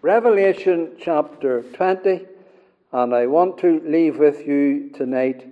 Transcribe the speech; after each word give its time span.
Revelation 0.00 0.92
chapter 1.00 1.62
20, 1.62 2.24
and 2.92 3.12
I 3.12 3.26
want 3.26 3.58
to 3.58 3.80
leave 3.84 4.16
with 4.16 4.46
you 4.46 4.90
tonight 4.90 5.44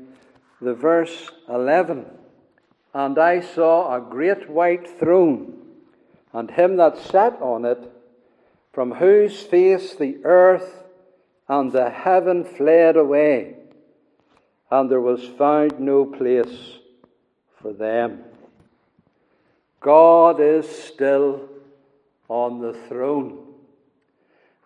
the 0.61 0.73
verse 0.73 1.33
11. 1.49 2.07
And 2.95 3.19
I 3.19 3.41
saw 3.41 3.93
a 3.93 4.01
great 4.01 4.49
white 4.49 5.01
throne, 5.01 5.53
and 6.33 6.49
him 6.49 6.77
that 6.77 6.97
sat 6.97 7.43
on 7.43 7.65
it, 7.65 7.91
from 8.73 8.93
whose 8.93 9.43
face 9.43 9.97
the 9.97 10.19
earth 10.23 10.85
and 11.49 11.73
the 11.73 11.91
heaven 11.91 12.45
fled 12.45 12.97
away, 12.97 13.57
and 14.71 14.89
there 14.89 15.01
was 15.01 15.25
found 15.25 15.81
no 15.81 16.05
place 16.05 16.79
for 17.61 17.73
them. 17.73 18.23
God 19.81 20.39
is 20.39 20.69
still 20.69 21.49
on 22.29 22.61
the 22.61 22.75
throne. 22.89 23.46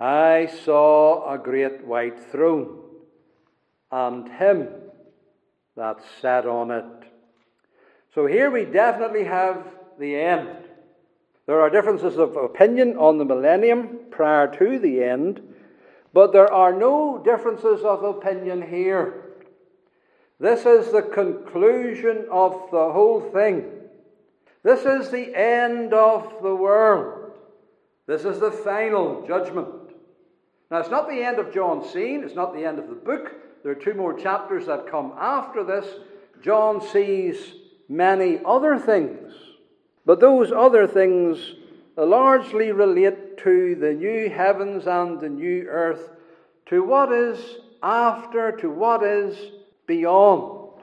I 0.01 0.47
saw 0.65 1.31
a 1.31 1.37
great 1.37 1.85
white 1.85 2.19
throne, 2.33 2.79
and 3.93 4.27
him 4.29 4.69
that 5.77 5.99
sat 6.23 6.47
on 6.47 6.71
it. 6.71 6.85
So 8.15 8.27
here 8.27 8.51
we 8.51 8.65
definitely 8.65 9.25
have 9.25 9.63
the 9.99 10.17
end. 10.17 10.49
There 11.47 11.61
are 11.61 11.69
differences 11.69 12.17
of 12.17 12.37
opinion 12.37 12.97
on 12.97 13.19
the 13.19 13.27
millennium 13.27 13.99
prior 14.11 14.47
to 14.57 14.79
the 14.79 15.05
end, 15.05 15.43
but 16.15 16.33
there 16.33 16.51
are 16.51 16.73
no 16.73 17.19
differences 17.23 17.83
of 17.83 18.03
opinion 18.03 18.62
here. 18.62 19.27
This 20.39 20.65
is 20.65 20.91
the 20.93 21.03
conclusion 21.03 22.27
of 22.31 22.53
the 22.71 22.91
whole 22.93 23.21
thing. 23.21 23.71
This 24.62 24.87
is 24.87 25.11
the 25.11 25.37
end 25.37 25.93
of 25.93 26.43
the 26.43 26.55
world. 26.55 27.33
This 28.07 28.25
is 28.25 28.41
the 28.41 28.51
final 28.51 29.27
judgment. 29.27 29.69
Now, 30.70 30.79
it's 30.79 30.91
not 30.91 31.09
the 31.09 31.23
end 31.23 31.38
of 31.38 31.52
John's 31.52 31.91
scene, 31.92 32.22
it's 32.22 32.34
not 32.34 32.55
the 32.55 32.64
end 32.64 32.78
of 32.78 32.89
the 32.89 32.95
book. 32.95 33.33
There 33.62 33.72
are 33.72 33.77
two 33.77 33.95
more 33.95 34.14
chapters 34.14 34.67
that 34.67 34.91
come 34.91 35.12
after 35.19 35.64
this. 35.64 35.86
John 36.42 36.81
sees 36.81 37.55
many 37.89 38.41
other 38.45 38.78
things, 38.78 39.33
but 40.06 40.20
those 40.20 40.53
other 40.53 40.86
things 40.86 41.55
largely 41.97 42.70
relate 42.72 43.36
to 43.39 43.75
the 43.75 43.92
new 43.92 44.30
heavens 44.30 44.86
and 44.86 45.20
the 45.20 45.28
new 45.28 45.67
earth, 45.69 46.11
to 46.67 46.84
what 46.84 47.12
is 47.12 47.58
after, 47.83 48.52
to 48.52 48.70
what 48.70 49.02
is 49.02 49.36
beyond. 49.86 50.83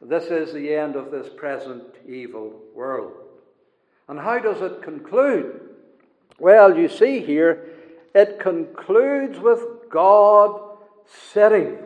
This 0.00 0.24
is 0.24 0.54
the 0.54 0.74
end 0.74 0.96
of 0.96 1.10
this 1.10 1.28
present 1.36 1.84
evil 2.08 2.60
world. 2.74 3.12
And 4.08 4.18
how 4.18 4.38
does 4.38 4.62
it 4.62 4.82
conclude? 4.82 5.60
Well, 6.38 6.76
you 6.78 6.88
see 6.88 7.20
here, 7.20 7.75
it 8.16 8.40
concludes 8.40 9.38
with 9.38 9.60
God 9.90 10.58
sitting 11.04 11.76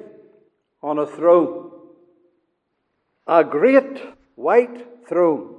on 0.80 1.00
a 1.00 1.06
throne. 1.06 1.72
A 3.26 3.42
great 3.42 4.00
white 4.36 5.08
throne 5.08 5.56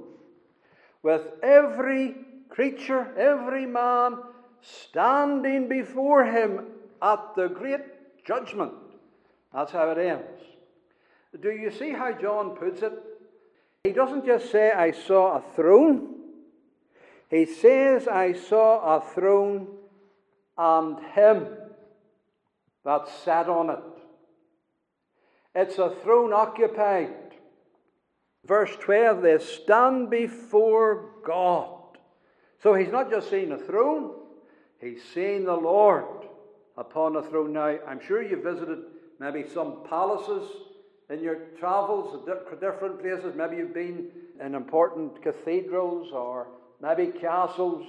with 1.02 1.26
every 1.42 2.16
creature, 2.48 3.14
every 3.18 3.66
man 3.66 4.16
standing 4.62 5.68
before 5.68 6.24
him 6.24 6.64
at 7.02 7.34
the 7.36 7.48
great 7.48 8.24
judgment. 8.24 8.72
That's 9.52 9.72
how 9.72 9.90
it 9.90 9.98
ends. 9.98 10.42
Do 11.38 11.50
you 11.50 11.70
see 11.70 11.90
how 11.90 12.12
John 12.12 12.56
puts 12.56 12.80
it? 12.80 12.94
He 13.84 13.92
doesn't 13.92 14.24
just 14.24 14.50
say, 14.50 14.72
I 14.72 14.92
saw 14.92 15.36
a 15.36 15.42
throne. 15.54 16.14
He 17.28 17.44
says, 17.44 18.08
I 18.08 18.32
saw 18.32 18.96
a 18.96 19.00
throne 19.02 19.66
and 20.62 21.00
him 21.14 21.48
that 22.84 23.08
sat 23.24 23.48
on 23.48 23.70
it. 23.70 23.78
It's 25.56 25.78
a 25.78 25.90
throne 26.02 26.32
occupied. 26.32 27.14
Verse 28.46 28.74
12, 28.80 29.22
they 29.22 29.38
stand 29.38 30.08
before 30.08 31.10
God. 31.26 31.98
So 32.62 32.74
he's 32.74 32.92
not 32.92 33.10
just 33.10 33.28
seeing 33.28 33.50
a 33.50 33.58
throne, 33.58 34.12
he's 34.80 35.02
seeing 35.12 35.44
the 35.44 35.56
Lord 35.56 36.28
upon 36.76 37.16
a 37.16 37.22
throne. 37.22 37.52
Now, 37.52 37.76
I'm 37.88 38.00
sure 38.00 38.22
you 38.22 38.40
visited 38.40 38.78
maybe 39.18 39.44
some 39.52 39.78
palaces 39.88 40.48
in 41.10 41.22
your 41.22 41.38
travels 41.58 42.24
different 42.60 43.00
places. 43.00 43.34
Maybe 43.36 43.56
you've 43.56 43.74
been 43.74 44.10
in 44.40 44.54
important 44.54 45.22
cathedrals 45.22 46.12
or 46.12 46.48
maybe 46.80 47.06
castles 47.08 47.84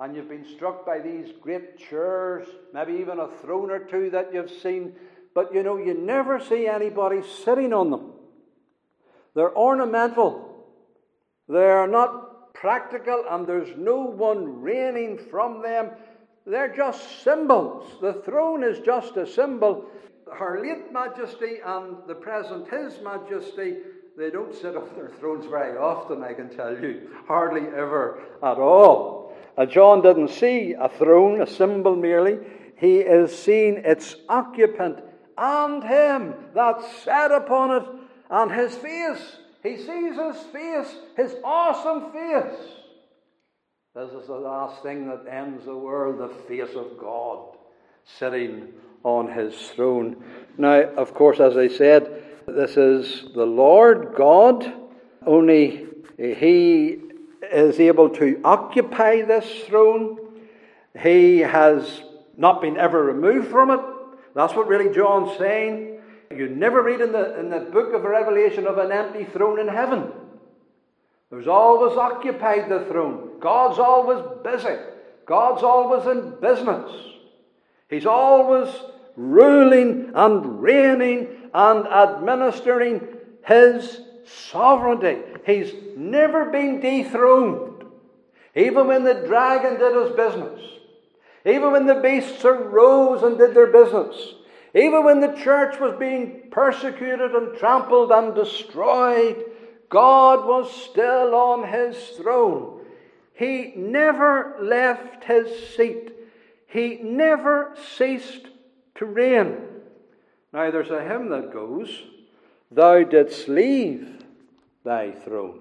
and 0.00 0.16
you've 0.16 0.28
been 0.28 0.46
struck 0.56 0.84
by 0.84 0.98
these 0.98 1.32
great 1.40 1.78
chairs, 1.78 2.46
maybe 2.72 2.94
even 2.94 3.20
a 3.20 3.28
throne 3.42 3.70
or 3.70 3.78
two 3.78 4.10
that 4.10 4.34
you've 4.34 4.50
seen, 4.50 4.94
but 5.34 5.54
you 5.54 5.62
know, 5.62 5.76
you 5.76 5.94
never 5.94 6.40
see 6.40 6.66
anybody 6.66 7.20
sitting 7.44 7.72
on 7.72 7.90
them. 7.90 8.12
They're 9.34 9.56
ornamental, 9.56 10.66
they're 11.48 11.86
not 11.86 12.54
practical, 12.54 13.24
and 13.28 13.46
there's 13.46 13.76
no 13.76 14.00
one 14.02 14.60
reigning 14.60 15.18
from 15.18 15.62
them. 15.62 15.90
They're 16.46 16.74
just 16.74 17.22
symbols. 17.22 18.00
The 18.00 18.14
throne 18.24 18.62
is 18.62 18.78
just 18.80 19.16
a 19.16 19.26
symbol. 19.26 19.86
Her 20.32 20.60
late 20.62 20.92
Majesty 20.92 21.58
and 21.64 21.96
the 22.06 22.14
present 22.14 22.68
His 22.68 23.00
Majesty, 23.02 23.78
they 24.16 24.30
don't 24.30 24.54
sit 24.54 24.76
on 24.76 24.88
their 24.94 25.10
thrones 25.20 25.46
very 25.46 25.76
often, 25.76 26.22
I 26.22 26.32
can 26.34 26.48
tell 26.48 26.78
you. 26.78 27.10
Hardly 27.26 27.62
ever 27.62 28.22
at 28.42 28.58
all. 28.58 29.23
Uh, 29.56 29.66
John 29.66 30.02
didn't 30.02 30.28
see 30.28 30.74
a 30.78 30.88
throne, 30.88 31.40
a 31.40 31.46
symbol 31.46 31.94
merely. 31.94 32.38
He 32.76 32.98
is 32.98 33.36
seeing 33.36 33.76
its 33.76 34.16
occupant 34.28 35.00
and 35.38 35.82
him 35.82 36.34
that 36.54 36.82
sat 37.04 37.30
upon 37.30 37.82
it 37.82 37.88
and 38.30 38.50
his 38.50 38.74
face. 38.74 39.36
He 39.62 39.76
sees 39.76 40.16
his 40.16 40.36
face, 40.52 40.94
his 41.16 41.36
awesome 41.44 42.12
face. 42.12 42.60
This 43.94 44.10
is 44.10 44.26
the 44.26 44.34
last 44.34 44.82
thing 44.82 45.06
that 45.06 45.24
ends 45.30 45.64
the 45.64 45.76
world 45.76 46.18
the 46.18 46.34
face 46.48 46.74
of 46.74 46.98
God 46.98 47.56
sitting 48.04 48.72
on 49.04 49.30
his 49.30 49.54
throne. 49.70 50.22
Now, 50.58 50.82
of 50.96 51.14
course, 51.14 51.38
as 51.38 51.56
I 51.56 51.68
said, 51.68 52.24
this 52.46 52.76
is 52.76 53.26
the 53.34 53.46
Lord 53.46 54.14
God, 54.16 54.72
only 55.26 55.86
he 56.18 56.98
is 57.54 57.78
able 57.80 58.10
to 58.10 58.40
occupy 58.44 59.22
this 59.22 59.48
throne. 59.66 60.18
He 61.00 61.38
has 61.38 62.02
not 62.36 62.60
been 62.60 62.76
ever 62.76 63.02
removed 63.02 63.48
from 63.48 63.70
it. 63.70 63.80
That's 64.34 64.54
what 64.54 64.68
really 64.68 64.94
John's 64.94 65.36
saying. 65.38 66.00
You 66.34 66.48
never 66.48 66.82
read 66.82 67.00
in 67.00 67.12
the, 67.12 67.38
in 67.38 67.50
the 67.50 67.60
book 67.60 67.94
of 67.94 68.02
Revelation 68.02 68.66
of 68.66 68.78
an 68.78 68.90
empty 68.90 69.24
throne 69.24 69.60
in 69.60 69.68
heaven. 69.68 70.10
There's 71.30 71.46
always 71.48 71.96
occupied 71.96 72.68
the 72.68 72.84
throne. 72.86 73.38
God's 73.40 73.78
always 73.78 74.24
busy. 74.42 74.76
God's 75.26 75.62
always 75.62 76.06
in 76.06 76.40
business. 76.40 76.90
He's 77.88 78.06
always 78.06 78.68
ruling 79.16 80.10
and 80.14 80.60
reigning 80.60 81.28
and 81.52 81.86
administering 81.86 83.06
His 83.46 84.00
sovereignty. 84.26 85.18
He's 85.46 85.72
never 85.96 86.46
been 86.46 86.80
dethroned. 86.80 87.84
Even 88.54 88.86
when 88.86 89.04
the 89.04 89.14
dragon 89.26 89.78
did 89.78 89.94
his 89.96 90.16
business, 90.16 90.60
even 91.44 91.72
when 91.72 91.86
the 91.86 91.96
beasts 91.96 92.44
arose 92.44 93.22
and 93.22 93.36
did 93.36 93.54
their 93.54 93.66
business, 93.66 94.34
even 94.74 95.04
when 95.04 95.20
the 95.20 95.32
church 95.32 95.78
was 95.78 95.98
being 95.98 96.48
persecuted 96.50 97.32
and 97.32 97.56
trampled 97.58 98.10
and 98.10 98.34
destroyed, 98.34 99.44
God 99.88 100.46
was 100.46 100.72
still 100.72 101.34
on 101.34 101.68
his 101.68 101.96
throne. 102.16 102.80
He 103.34 103.72
never 103.76 104.56
left 104.60 105.24
his 105.24 105.74
seat. 105.76 106.12
He 106.66 106.98
never 107.02 107.74
ceased 107.96 108.48
to 108.96 109.04
reign. 109.04 109.56
Now, 110.52 110.70
there's 110.70 110.90
a 110.90 111.02
hymn 111.02 111.28
that 111.30 111.52
goes, 111.52 111.88
Thou 112.74 113.04
didst 113.04 113.48
leave 113.48 114.24
thy 114.84 115.12
throne. 115.12 115.60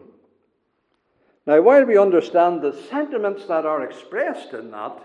Now, 1.45 1.62
while 1.62 1.86
we 1.86 1.98
understand 1.98 2.62
the 2.62 2.74
sentiments 2.89 3.45
that 3.45 3.65
are 3.65 3.83
expressed 3.83 4.54
in 4.54 4.71
that, 4.71 4.98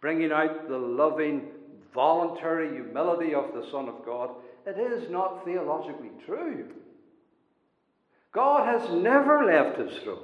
bringing 0.00 0.32
out 0.32 0.68
the 0.68 0.78
loving, 0.78 1.48
voluntary 1.94 2.70
humility 2.70 3.34
of 3.34 3.54
the 3.54 3.70
Son 3.70 3.88
of 3.88 4.04
God, 4.04 4.30
it 4.66 4.78
is 4.78 5.10
not 5.10 5.44
theologically 5.44 6.10
true. 6.26 6.66
God 8.32 8.66
has 8.66 8.90
never 8.90 9.44
left 9.44 9.78
his 9.78 9.96
throne. 10.02 10.18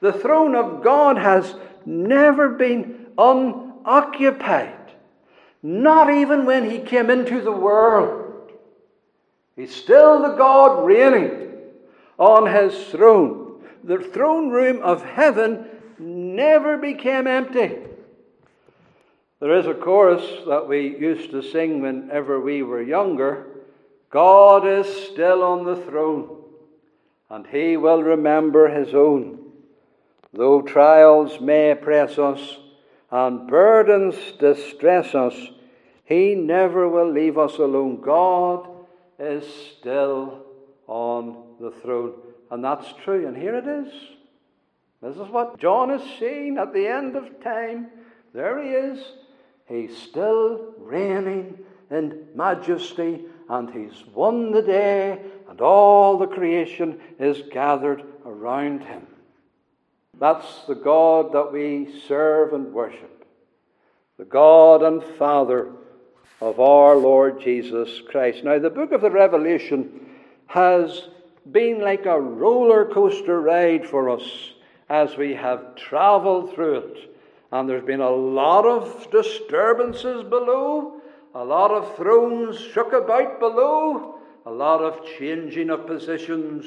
The 0.00 0.12
throne 0.12 0.54
of 0.54 0.82
God 0.84 1.16
has 1.18 1.54
never 1.84 2.50
been 2.50 3.08
unoccupied, 3.18 4.92
not 5.62 6.12
even 6.12 6.46
when 6.46 6.70
he 6.70 6.78
came 6.78 7.10
into 7.10 7.40
the 7.40 7.52
world. 7.52 8.21
He's 9.56 9.74
still 9.74 10.22
the 10.22 10.36
God 10.36 10.84
reigning 10.84 11.52
on 12.18 12.46
his 12.46 12.88
throne. 12.88 13.62
The 13.84 13.98
throne 13.98 14.50
room 14.50 14.80
of 14.82 15.02
heaven 15.02 15.66
never 15.98 16.78
became 16.78 17.26
empty. 17.26 17.78
There 19.40 19.56
is 19.58 19.66
a 19.66 19.74
chorus 19.74 20.22
that 20.46 20.68
we 20.68 20.96
used 20.96 21.32
to 21.32 21.42
sing 21.42 21.80
whenever 21.80 22.40
we 22.40 22.62
were 22.62 22.82
younger 22.82 23.46
God 24.12 24.66
is 24.68 24.86
still 25.06 25.42
on 25.42 25.64
the 25.64 25.74
throne, 25.74 26.36
and 27.30 27.46
he 27.46 27.78
will 27.78 28.02
remember 28.02 28.68
his 28.68 28.92
own. 28.92 29.38
Though 30.34 30.60
trials 30.60 31.40
may 31.40 31.74
press 31.74 32.18
us 32.18 32.58
and 33.10 33.48
burdens 33.48 34.16
distress 34.38 35.14
us, 35.14 35.34
he 36.04 36.34
never 36.34 36.86
will 36.86 37.10
leave 37.10 37.38
us 37.38 37.56
alone. 37.56 38.02
God 38.02 38.68
is 39.22 39.44
still 39.78 40.44
on 40.86 41.56
the 41.60 41.70
throne. 41.70 42.14
And 42.50 42.62
that's 42.62 42.92
true. 43.04 43.26
And 43.26 43.36
here 43.36 43.54
it 43.54 43.66
is. 43.66 43.92
This 45.00 45.16
is 45.16 45.32
what 45.32 45.58
John 45.58 45.90
is 45.90 46.02
seeing 46.18 46.58
at 46.58 46.72
the 46.72 46.86
end 46.86 47.16
of 47.16 47.42
time. 47.42 47.88
There 48.34 48.62
he 48.62 48.70
is 48.70 49.02
He's 49.68 49.96
still 49.96 50.74
reigning 50.78 51.58
in 51.90 52.26
majesty, 52.34 53.24
and 53.48 53.70
He's 53.70 54.04
won 54.12 54.52
the 54.52 54.62
day, 54.62 55.20
and 55.48 55.60
all 55.60 56.18
the 56.18 56.26
creation 56.26 57.00
is 57.18 57.42
gathered 57.50 58.02
around 58.26 58.82
Him. 58.82 59.06
That's 60.18 60.64
the 60.66 60.74
God 60.74 61.32
that 61.32 61.52
we 61.52 62.00
serve 62.06 62.52
and 62.52 62.72
worship, 62.72 63.26
the 64.18 64.24
God 64.24 64.82
and 64.82 65.02
Father 65.02 65.72
of 66.42 66.58
our 66.58 66.96
Lord 66.96 67.40
Jesus 67.40 68.00
Christ. 68.10 68.42
Now, 68.42 68.58
the 68.58 68.68
book 68.68 68.90
of 68.90 69.00
the 69.00 69.12
Revelation 69.12 70.08
has 70.46 71.08
been 71.52 71.80
like 71.80 72.04
a 72.04 72.20
roller 72.20 72.84
coaster 72.84 73.40
ride 73.40 73.86
for 73.86 74.10
us 74.10 74.24
as 74.90 75.16
we 75.16 75.34
have 75.34 75.76
traveled 75.76 76.52
through 76.52 76.78
it. 76.78 77.16
And 77.52 77.68
there's 77.68 77.84
been 77.84 78.00
a 78.00 78.10
lot 78.10 78.66
of 78.66 79.08
disturbances 79.12 80.24
below, 80.24 81.00
a 81.32 81.44
lot 81.44 81.70
of 81.70 81.96
thrones 81.96 82.58
shook 82.58 82.92
about 82.92 83.38
below, 83.38 84.18
a 84.44 84.50
lot 84.50 84.80
of 84.80 85.06
changing 85.16 85.70
of 85.70 85.86
positions. 85.86 86.66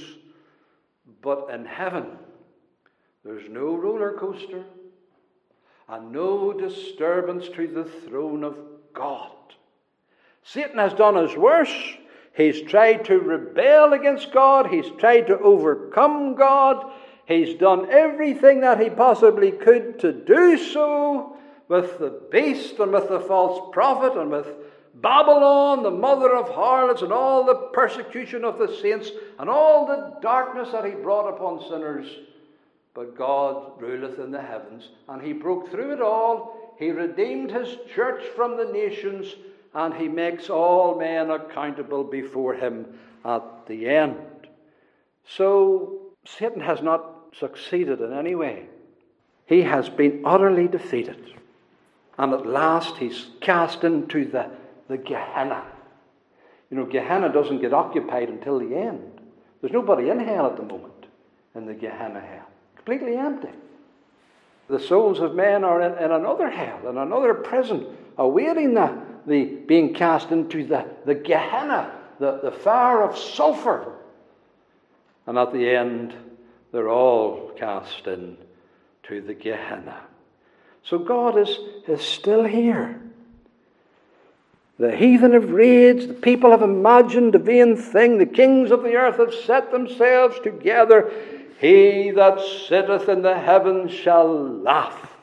But 1.22 1.50
in 1.54 1.66
heaven, 1.66 2.06
there's 3.25 3.50
no 3.50 3.75
roller 3.75 4.13
coaster 4.13 4.63
and 5.89 6.13
no 6.13 6.54
disturbance 6.54 7.50
to 7.50 7.68
the 7.68 7.83
throne 7.83 8.45
of 8.45 8.57
God. 8.94 9.31
Satan 10.45 10.77
has 10.77 10.94
done 10.94 11.15
his 11.15 11.36
worst. 11.36 11.75
He's 12.33 12.62
tried 12.62 13.06
to 13.06 13.19
rebel 13.19 13.94
against 13.94 14.31
God. 14.31 14.68
He's 14.68 14.89
tried 15.00 15.27
to 15.27 15.39
overcome 15.39 16.36
God. 16.36 16.92
He's 17.27 17.57
done 17.57 17.89
everything 17.89 18.62
that 18.62 18.80
he 18.80 18.89
possibly 18.89 19.51
could 19.51 20.00
to 20.00 20.13
do 20.13 20.57
so 20.57 21.36
with 21.68 21.97
the 21.97 22.21
beast 22.31 22.80
and 22.80 22.92
with 22.92 23.09
the 23.09 23.19
false 23.19 23.69
prophet 23.74 24.19
and 24.19 24.30
with 24.30 24.47
Babylon, 24.94 25.83
the 25.83 25.92
mother 25.92 26.36
of 26.36 26.50
harlots, 26.50 27.01
and 27.01 27.12
all 27.12 27.44
the 27.44 27.69
persecution 27.74 28.45
of 28.45 28.59
the 28.59 28.74
saints 28.81 29.09
and 29.39 29.50
all 29.50 29.88
the 29.88 30.19
darkness 30.21 30.71
that 30.71 30.86
he 30.86 30.91
brought 30.91 31.27
upon 31.27 31.68
sinners. 31.68 32.07
But 32.94 33.18
God 33.18 33.81
ruleth 33.81 34.19
in 34.19 34.31
the 34.31 34.41
heavens, 34.41 34.89
and 35.09 35.21
he 35.21 35.33
broke 35.33 35.69
through 35.69 35.94
it 35.94 36.01
all. 36.01 36.75
He 36.77 36.91
redeemed 36.91 37.51
his 37.51 37.75
church 37.94 38.24
from 38.36 38.56
the 38.56 38.71
nations, 38.71 39.36
and 39.75 39.94
he 39.94 40.07
makes 40.07 40.50
all 40.50 40.98
men 40.98 41.30
accountable 41.30 42.06
before 42.06 42.54
him 42.54 42.86
at 43.25 43.44
the 43.68 43.89
end. 43.89 44.16
So 45.27 46.00
Satan 46.25 46.62
has 46.62 46.81
not 46.81 47.36
succeeded 47.38 48.00
in 48.00 48.13
any 48.13 48.36
way. 48.36 48.68
He 49.45 49.63
has 49.63 49.89
been 49.89 50.24
utterly 50.25 50.68
defeated. 50.69 51.33
And 52.18 52.33
at 52.33 52.45
last 52.45 52.95
he's 52.98 53.27
cast 53.42 53.83
into 53.83 54.25
the, 54.25 54.50
the 54.88 54.98
Gehenna. 54.98 55.66
You 56.72 56.77
know, 56.77 56.86
Gehenna 56.86 57.31
doesn't 57.31 57.60
get 57.60 57.74
occupied 57.74 58.30
until 58.30 58.60
the 58.60 58.75
end. 58.75 59.12
There's 59.60 59.74
nobody 59.74 60.10
in 60.10 60.19
hell 60.19 60.48
at 60.48 60.56
the 60.56 60.63
moment, 60.63 61.07
in 61.54 61.66
the 61.66 61.74
Gehenna 61.74 62.22
hell. 62.22 62.48
Completely 62.77 63.18
empty. 63.18 63.50
The 64.69 64.80
souls 64.80 65.19
of 65.19 65.36
men 65.36 65.63
are 65.63 65.81
in, 65.81 66.04
in 66.04 66.12
another 66.12 66.50
hell, 66.50 66.88
in 66.89 66.98
another 66.98 67.33
prison, 67.33 67.86
awaiting 68.18 68.74
the, 68.74 68.98
the 69.25 69.45
being 69.45 69.94
cast 69.94 70.31
into 70.31 70.66
the, 70.66 70.86
the 71.06 71.16
Gehenna, 71.16 71.92
the, 72.19 72.39
the 72.44 72.51
fire 72.51 73.04
of 73.04 73.18
sulfur. 73.18 73.94
And 75.27 75.38
at 75.38 75.51
the 75.51 75.69
end, 75.69 76.13
they're 76.72 76.89
all 76.89 77.51
cast 77.57 78.07
in 78.07 78.38
to 79.04 79.22
the 79.22 79.33
Gehenna. 79.33 80.01
So 80.83 81.00
God 81.00 81.38
is, 81.38 81.57
is 81.88 82.01
still 82.01 82.44
here. 82.44 83.01
The 84.77 84.95
heathen 84.95 85.31
have 85.31 85.51
raged, 85.51 86.10
the 86.10 86.13
people 86.13 86.51
have 86.51 86.62
imagined 86.62 87.33
a 87.33 87.39
vain 87.39 87.77
thing, 87.77 88.18
the 88.18 88.25
kings 88.25 88.72
of 88.72 88.83
the 88.83 88.95
earth 88.95 89.18
have 89.18 89.33
set 89.33 89.72
themselves 89.72 90.38
together. 90.44 91.12
He 91.60 92.12
that 92.12 92.39
sitteth 92.68 93.07
in 93.07 93.22
the 93.22 93.39
heavens 93.39 93.94
shall 93.94 94.27
laugh. 94.27 95.13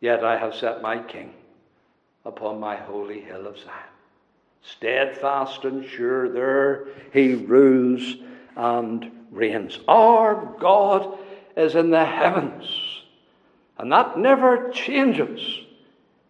Yet 0.00 0.24
I 0.24 0.36
have 0.36 0.54
set 0.54 0.82
my 0.82 0.98
king 0.98 1.32
upon 2.24 2.60
my 2.60 2.76
holy 2.76 3.20
hill 3.20 3.46
of 3.46 3.56
Zion. 3.58 3.70
Steadfast 4.62 5.64
and 5.64 5.88
sure, 5.88 6.28
there 6.28 6.88
he 7.12 7.34
rules 7.34 8.16
and 8.56 9.10
reigns. 9.30 9.78
Our 9.88 10.56
God 10.60 11.18
is 11.56 11.74
in 11.74 11.90
the 11.90 12.04
heavens, 12.04 12.64
and 13.78 13.90
that 13.92 14.18
never 14.18 14.70
changes. 14.70 15.40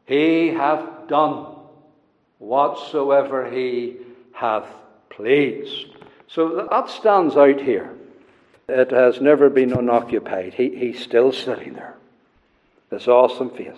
He 0.06 0.48
hath 0.48 1.08
done 1.08 1.46
whatsoever 2.38 3.50
he 3.50 3.96
hath 4.32 4.66
pleased. 5.10 5.86
So 6.28 6.68
that 6.70 6.88
stands 6.88 7.36
out 7.36 7.60
here. 7.60 7.94
It 8.68 8.92
has 8.92 9.20
never 9.20 9.50
been 9.50 9.72
unoccupied. 9.72 10.54
He, 10.54 10.76
he's 10.76 11.00
still 11.00 11.32
sitting 11.32 11.74
there. 11.74 11.96
This 12.88 13.08
awesome 13.08 13.50
face. 13.50 13.76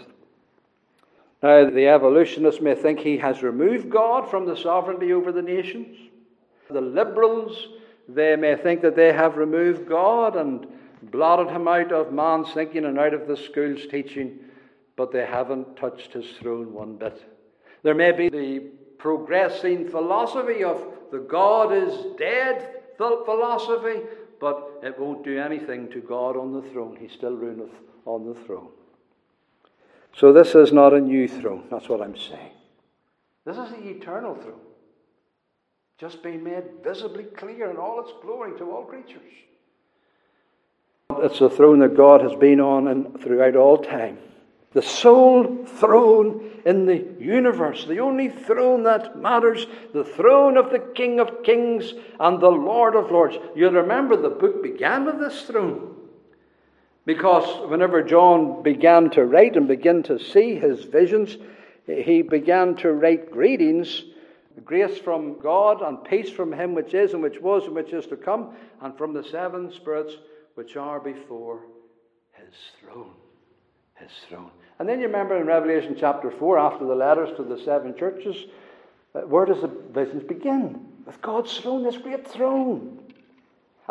Now, 1.43 1.69
the 1.69 1.89
evolutionists 1.89 2.61
may 2.61 2.75
think 2.75 3.00
he 3.00 3.19
has 3.19 3.43
removed 3.43 3.91
God 3.91 4.31
from 4.31 4.47
the 4.47 4.56
sovereignty 4.56 5.12
over 5.12 5.33
the 5.33 5.43
nations. 5.43 5.97
The 6.71 6.81
liberals 6.81 7.69
they 8.09 8.37
may 8.37 8.56
think 8.56 8.83
that 8.83 8.97
they 8.97 9.12
have 9.12 9.37
removed 9.37 9.89
God 9.89 10.37
and 10.37 10.67
blotted 11.11 11.50
him 11.50 11.67
out 11.67 11.93
of 11.93 12.12
man's 12.12 12.53
thinking 12.53 12.85
and 12.85 12.99
out 12.99 13.15
of 13.15 13.27
the 13.27 13.37
school's 13.37 13.87
teaching, 13.87 14.39
but 14.97 15.12
they 15.12 15.27
haven't 15.27 15.77
touched 15.77 16.12
his 16.12 16.31
throne 16.41 16.72
one 16.72 16.96
bit. 16.96 17.22
There 17.82 17.94
may 17.94 18.13
be 18.13 18.29
the 18.29 18.61
progressing 18.99 19.89
philosophy 19.89 20.63
of 20.63 20.84
the 21.11 21.19
God 21.19 21.72
is 21.72 22.17
dead 22.19 22.82
philosophy, 22.96 24.01
but 24.41 24.81
it 24.82 24.99
won't 24.99 25.25
do 25.25 25.39
anything 25.39 25.89
to 25.91 26.01
God 26.01 26.37
on 26.37 26.53
the 26.53 26.63
throne. 26.70 26.96
He 27.01 27.08
still 27.08 27.34
reigneth 27.34 27.72
on 28.05 28.27
the 28.27 28.34
throne. 28.44 28.69
So 30.14 30.32
this 30.32 30.54
is 30.54 30.72
not 30.72 30.92
a 30.92 31.00
new 31.00 31.26
throne. 31.26 31.64
That's 31.70 31.88
what 31.88 32.00
I'm 32.00 32.16
saying. 32.16 32.52
This 33.44 33.56
is 33.56 33.70
the 33.70 33.88
eternal 33.88 34.34
throne 34.34 34.60
just 36.02 36.20
being 36.20 36.42
made 36.42 36.64
visibly 36.82 37.22
clear 37.22 37.70
in 37.70 37.76
all 37.76 38.00
its 38.00 38.10
glory 38.22 38.58
to 38.58 38.69
all 38.72 38.84
creatures. 38.84 39.22
It's 41.19 41.38
the 41.38 41.48
throne 41.48 41.78
that 41.78 41.96
God 41.96 42.22
has 42.22 42.34
been 42.34 42.58
on 42.58 42.88
and 42.88 43.20
throughout 43.22 43.54
all 43.54 43.78
time. 43.78 44.19
The 44.72 44.82
sole 44.82 45.64
throne 45.64 46.60
in 46.66 46.86
the 46.86 47.06
universe, 47.20 47.84
the 47.84 48.00
only 48.00 48.31
throne 48.31 48.82
that 48.82 49.16
matters, 49.16 49.69
the 49.94 50.02
throne 50.02 50.56
of 50.56 50.72
the 50.72 50.81
King 50.81 51.20
of 51.20 51.44
Kings 51.44 51.94
and 52.19 52.40
the 52.40 52.50
Lord 52.50 52.96
of 52.96 53.12
Lords. 53.12 53.36
You'll 53.54 53.70
remember 53.70 54.16
the 54.16 54.28
book 54.28 54.60
began 54.60 55.04
with 55.04 55.20
this 55.20 55.42
throne. 55.42 55.94
Because 57.05 57.69
whenever 57.69 58.03
John 58.03 58.63
began 58.63 59.11
to 59.11 59.25
write 59.25 59.56
and 59.56 59.67
begin 59.67 60.03
to 60.05 60.19
see 60.19 60.55
his 60.55 60.85
visions, 60.85 61.37
he 61.87 62.23
began 62.23 62.77
to 62.77 62.93
write 62.93 63.31
greetings 63.31 64.05
grace 64.65 64.99
from 64.99 65.39
God 65.39 65.82
and 65.82 66.05
peace 66.05 66.31
from 66.31 66.53
Him 66.53 66.75
which 66.75 66.94
is 66.94 67.15
and 67.15 67.23
which 67.23 67.41
was 67.41 67.65
and 67.65 67.75
which 67.75 67.93
is 67.93 68.06
to 68.06 68.17
come, 68.17 68.55
and 68.81 68.97
from 68.97 69.13
the 69.13 69.25
seven 69.25 69.73
spirits 69.73 70.15
which 70.55 70.77
are 70.77 71.01
before 71.01 71.61
His 72.32 72.55
throne. 72.81 73.13
His 73.94 74.11
throne. 74.29 74.51
And 74.79 74.89
then 74.89 75.01
you 75.01 75.06
remember 75.06 75.37
in 75.37 75.47
Revelation 75.47 75.97
chapter 75.99 76.31
4, 76.31 76.59
after 76.59 76.87
the 76.87 76.94
letters 76.94 77.37
to 77.37 77.44
the 77.44 77.59
seven 77.63 77.97
churches, 77.97 78.37
uh, 79.15 79.21
where 79.21 79.47
does 79.47 79.61
the 79.61 79.69
visions 79.69 80.23
begin? 80.25 80.87
With 81.06 81.21
God's 81.23 81.56
throne, 81.59 81.85
this 81.85 81.99
great 81.99 82.27
throne. 82.27 83.02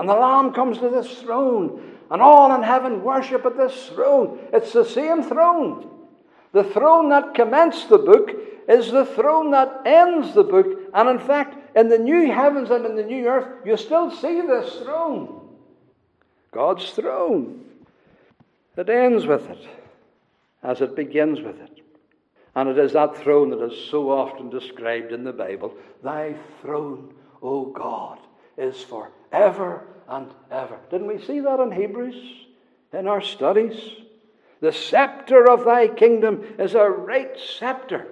And 0.01 0.10
the 0.10 0.15
Lamb 0.15 0.51
comes 0.51 0.79
to 0.79 0.89
this 0.89 1.22
throne, 1.22 1.79
and 2.10 2.24
all 2.24 2.55
in 2.55 2.63
heaven 2.63 3.03
worship 3.03 3.46
at 3.46 3.55
this 3.55 3.86
throne. 3.89 4.39
It's 4.51 4.74
the 4.74 4.84
same 4.84 5.22
throne. 5.22 5.88
The 6.53 6.63
throne 6.63 7.10
that 7.10 7.36
commenced 7.36 7.88
the 7.88 8.00
book 8.00 8.31
is 8.67 8.89
the 8.89 9.05
throne 9.05 9.51
that 9.51 9.84
ends 9.86 10.34
the 10.34 10.43
book. 10.43 10.89
And 10.96 11.08
in 11.08 11.20
fact, 11.20 11.77
in 11.77 11.89
the 11.89 12.00
new 12.00 12.31
heavens 12.31 12.72
and 12.72 12.84
in 12.84 12.96
the 12.96 13.03
new 13.03 13.27
earth, 13.27 13.48
you 13.63 13.77
still 13.77 14.10
see 14.10 14.41
this 14.41 14.77
throne 14.77 15.39
God's 16.51 16.89
throne. 16.89 17.63
It 18.75 18.89
ends 18.89 19.27
with 19.27 19.51
it 19.51 19.67
as 20.63 20.81
it 20.81 20.96
begins 20.96 21.41
with 21.41 21.62
it. 21.62 21.79
And 22.55 22.70
it 22.70 22.79
is 22.79 22.93
that 22.93 23.17
throne 23.17 23.51
that 23.51 23.63
is 23.63 23.89
so 23.91 24.10
often 24.10 24.50
described 24.50 25.12
in 25.12 25.24
the 25.24 25.31
Bible. 25.31 25.75
Thy 26.03 26.34
throne, 26.63 27.13
O 27.43 27.67
God, 27.67 28.17
is 28.58 28.81
for 28.81 29.12
ever 29.31 29.86
and 30.12 30.27
ever. 30.51 30.77
Didn't 30.91 31.08
we 31.08 31.24
see 31.24 31.39
that 31.39 31.60
in 31.60 31.72
Hebrews 31.72 32.15
in 32.94 33.08
our 33.08 33.22
studies? 33.22 33.80
The 34.60 34.74
scepter 34.74 35.50
of 35.50 35.65
thy 35.65 35.88
kingdom 35.88 36.44
is 36.60 36.75
a 36.75 36.88
right 36.88 37.32
scepter. 37.58 38.08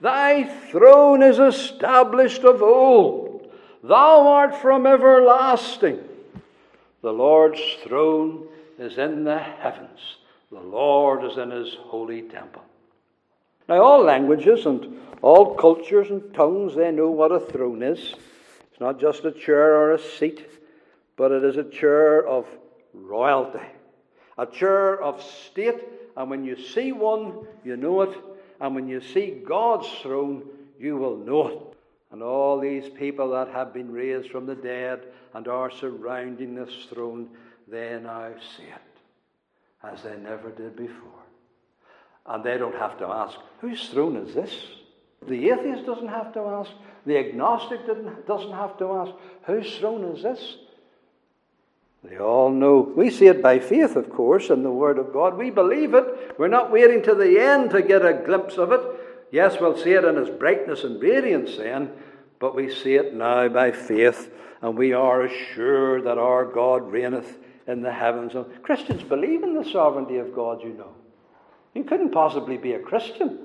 Thy 0.00 0.44
throne 0.70 1.22
is 1.22 1.38
established 1.38 2.44
of 2.44 2.62
old. 2.62 3.52
Thou 3.82 4.28
art 4.28 4.54
from 4.56 4.86
everlasting. 4.86 6.00
The 7.02 7.12
Lord's 7.12 7.60
throne 7.82 8.46
is 8.78 8.96
in 8.96 9.24
the 9.24 9.38
heavens. 9.38 10.16
The 10.50 10.60
Lord 10.60 11.24
is 11.24 11.36
in 11.36 11.50
his 11.50 11.74
holy 11.74 12.22
temple. 12.22 12.62
Now, 13.68 13.82
all 13.82 14.02
languages 14.02 14.66
and 14.66 14.98
all 15.20 15.54
cultures 15.54 16.10
and 16.10 16.32
tongues, 16.34 16.74
they 16.76 16.92
know 16.92 17.10
what 17.10 17.32
a 17.32 17.40
throne 17.40 17.82
is. 17.82 18.14
It's 18.70 18.80
not 18.80 19.00
just 19.00 19.24
a 19.24 19.32
chair 19.32 19.76
or 19.76 19.92
a 19.92 19.98
seat, 19.98 20.46
but 21.22 21.30
it 21.30 21.44
is 21.44 21.56
a 21.56 21.62
chair 21.62 22.26
of 22.26 22.48
royalty, 22.92 23.64
a 24.38 24.44
chair 24.44 25.00
of 25.00 25.22
state. 25.22 25.80
And 26.16 26.28
when 26.28 26.44
you 26.44 26.60
see 26.60 26.90
one, 26.90 27.46
you 27.62 27.76
know 27.76 28.00
it. 28.00 28.18
And 28.60 28.74
when 28.74 28.88
you 28.88 29.00
see 29.00 29.40
God's 29.46 29.86
throne, 30.02 30.42
you 30.80 30.96
will 30.96 31.16
know 31.16 31.46
it. 31.46 31.76
And 32.10 32.24
all 32.24 32.58
these 32.58 32.88
people 32.88 33.30
that 33.30 33.46
have 33.50 33.72
been 33.72 33.92
raised 33.92 34.32
from 34.32 34.46
the 34.46 34.56
dead 34.56 35.04
and 35.32 35.46
are 35.46 35.70
surrounding 35.70 36.56
this 36.56 36.88
throne, 36.92 37.28
they 37.68 38.00
now 38.02 38.32
see 38.56 38.64
it 38.64 39.86
as 39.92 40.02
they 40.02 40.16
never 40.16 40.50
did 40.50 40.74
before. 40.74 41.22
And 42.26 42.42
they 42.42 42.58
don't 42.58 42.74
have 42.74 42.98
to 42.98 43.06
ask, 43.06 43.38
whose 43.60 43.88
throne 43.90 44.16
is 44.16 44.34
this? 44.34 44.52
The 45.28 45.50
atheist 45.50 45.86
doesn't 45.86 46.08
have 46.08 46.34
to 46.34 46.40
ask. 46.40 46.72
The 47.06 47.16
agnostic 47.16 47.86
doesn't 48.26 48.52
have 48.54 48.76
to 48.78 48.92
ask, 48.94 49.12
whose 49.44 49.78
throne 49.78 50.16
is 50.16 50.24
this? 50.24 50.56
They 52.04 52.18
all 52.18 52.50
know. 52.50 52.92
We 52.96 53.10
see 53.10 53.26
it 53.26 53.42
by 53.42 53.60
faith, 53.60 53.94
of 53.94 54.10
course, 54.10 54.50
in 54.50 54.62
the 54.62 54.70
Word 54.70 54.98
of 54.98 55.12
God. 55.12 55.36
We 55.36 55.50
believe 55.50 55.94
it. 55.94 56.34
We're 56.36 56.48
not 56.48 56.72
waiting 56.72 57.02
to 57.04 57.14
the 57.14 57.40
end 57.40 57.70
to 57.70 57.82
get 57.82 58.04
a 58.04 58.12
glimpse 58.12 58.58
of 58.58 58.72
it. 58.72 58.80
Yes, 59.30 59.56
we'll 59.60 59.78
see 59.78 59.92
it 59.92 60.04
in 60.04 60.18
its 60.18 60.30
brightness 60.30 60.84
and 60.84 61.00
radiance 61.00 61.56
then, 61.56 61.92
but 62.38 62.54
we 62.56 62.72
see 62.72 62.96
it 62.96 63.14
now 63.14 63.48
by 63.48 63.70
faith, 63.70 64.30
and 64.60 64.76
we 64.76 64.92
are 64.92 65.22
assured 65.22 66.04
that 66.04 66.18
our 66.18 66.44
God 66.44 66.90
reigneth 66.90 67.38
in 67.66 67.82
the 67.82 67.92
heavens. 67.92 68.34
Christians 68.62 69.02
believe 69.04 69.42
in 69.42 69.54
the 69.54 69.64
sovereignty 69.64 70.18
of 70.18 70.34
God, 70.34 70.62
you 70.62 70.74
know. 70.74 70.92
You 71.74 71.84
couldn't 71.84 72.10
possibly 72.10 72.58
be 72.58 72.72
a 72.72 72.80
Christian 72.80 73.38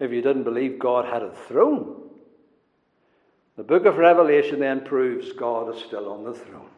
if 0.00 0.10
you 0.10 0.22
didn't 0.22 0.44
believe 0.44 0.78
God 0.78 1.04
had 1.04 1.22
a 1.22 1.34
throne. 1.34 2.00
The 3.56 3.62
book 3.62 3.84
of 3.84 3.98
Revelation 3.98 4.58
then 4.58 4.84
proves 4.84 5.32
God 5.32 5.72
is 5.76 5.82
still 5.84 6.10
on 6.10 6.24
the 6.24 6.34
throne. 6.34 6.70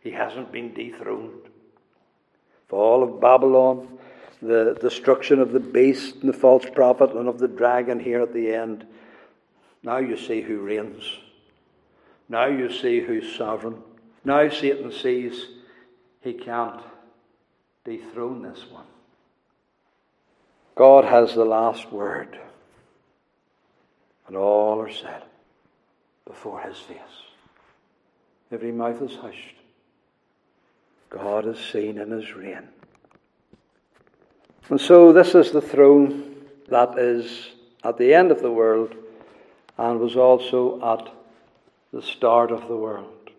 He 0.00 0.10
hasn't 0.10 0.50
been 0.50 0.72
dethroned. 0.72 1.48
Fall 2.68 3.02
of 3.02 3.20
Babylon, 3.20 3.98
the 4.40 4.76
destruction 4.80 5.40
of 5.40 5.52
the 5.52 5.60
beast 5.60 6.16
and 6.16 6.28
the 6.28 6.36
false 6.36 6.64
prophet 6.74 7.10
and 7.12 7.28
of 7.28 7.38
the 7.38 7.48
dragon 7.48 8.00
here 8.00 8.22
at 8.22 8.32
the 8.32 8.52
end. 8.52 8.86
Now 9.82 9.98
you 9.98 10.16
see 10.16 10.40
who 10.40 10.60
reigns. 10.60 11.02
Now 12.28 12.46
you 12.46 12.72
see 12.72 13.00
who's 13.00 13.34
sovereign. 13.34 13.82
Now 14.24 14.48
Satan 14.48 14.92
sees 14.92 15.46
he 16.20 16.32
can't 16.32 16.82
dethrone 17.84 18.42
this 18.42 18.64
one. 18.70 18.84
God 20.74 21.04
has 21.04 21.34
the 21.34 21.44
last 21.44 21.90
word. 21.92 22.38
And 24.26 24.36
all 24.36 24.80
are 24.80 24.92
said 24.92 25.24
before 26.24 26.60
his 26.60 26.78
face. 26.78 26.98
Every 28.52 28.70
mouth 28.70 29.02
is 29.02 29.16
hushed. 29.16 29.56
God 31.10 31.46
is 31.46 31.58
seen 31.58 31.98
in 31.98 32.10
his 32.10 32.32
reign. 32.34 32.68
And 34.68 34.80
so, 34.80 35.12
this 35.12 35.34
is 35.34 35.50
the 35.50 35.60
throne 35.60 36.36
that 36.68 36.96
is 36.96 37.50
at 37.82 37.98
the 37.98 38.14
end 38.14 38.30
of 38.30 38.40
the 38.40 38.52
world 38.52 38.94
and 39.76 39.98
was 39.98 40.16
also 40.16 40.80
at 40.94 41.12
the 41.92 42.02
start 42.02 42.52
of 42.52 42.68
the 42.68 42.76
world. 42.76 43.30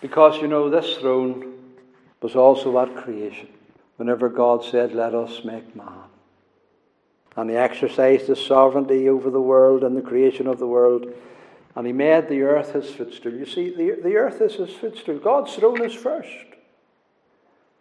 Because, 0.00 0.40
you 0.40 0.48
know, 0.48 0.68
this 0.68 0.96
throne 0.96 1.58
was 2.20 2.34
also 2.34 2.78
at 2.80 2.96
creation. 2.96 3.48
Whenever 3.96 4.28
God 4.28 4.64
said, 4.64 4.92
Let 4.92 5.14
us 5.14 5.44
make 5.44 5.76
man. 5.76 6.10
And 7.36 7.48
he 7.48 7.56
exercised 7.56 8.26
his 8.26 8.44
sovereignty 8.44 9.08
over 9.08 9.30
the 9.30 9.40
world 9.40 9.84
and 9.84 9.96
the 9.96 10.02
creation 10.02 10.48
of 10.48 10.58
the 10.58 10.66
world. 10.66 11.12
And 11.76 11.86
he 11.86 11.92
made 11.92 12.28
the 12.28 12.42
earth 12.42 12.72
his 12.72 12.90
footstool. 12.90 13.34
You 13.34 13.46
see, 13.46 13.70
the, 13.70 14.00
the 14.02 14.16
earth 14.16 14.40
is 14.40 14.54
his 14.54 14.74
footstool. 14.74 15.18
God's 15.18 15.54
throne 15.54 15.84
is 15.84 15.94
first. 15.94 16.49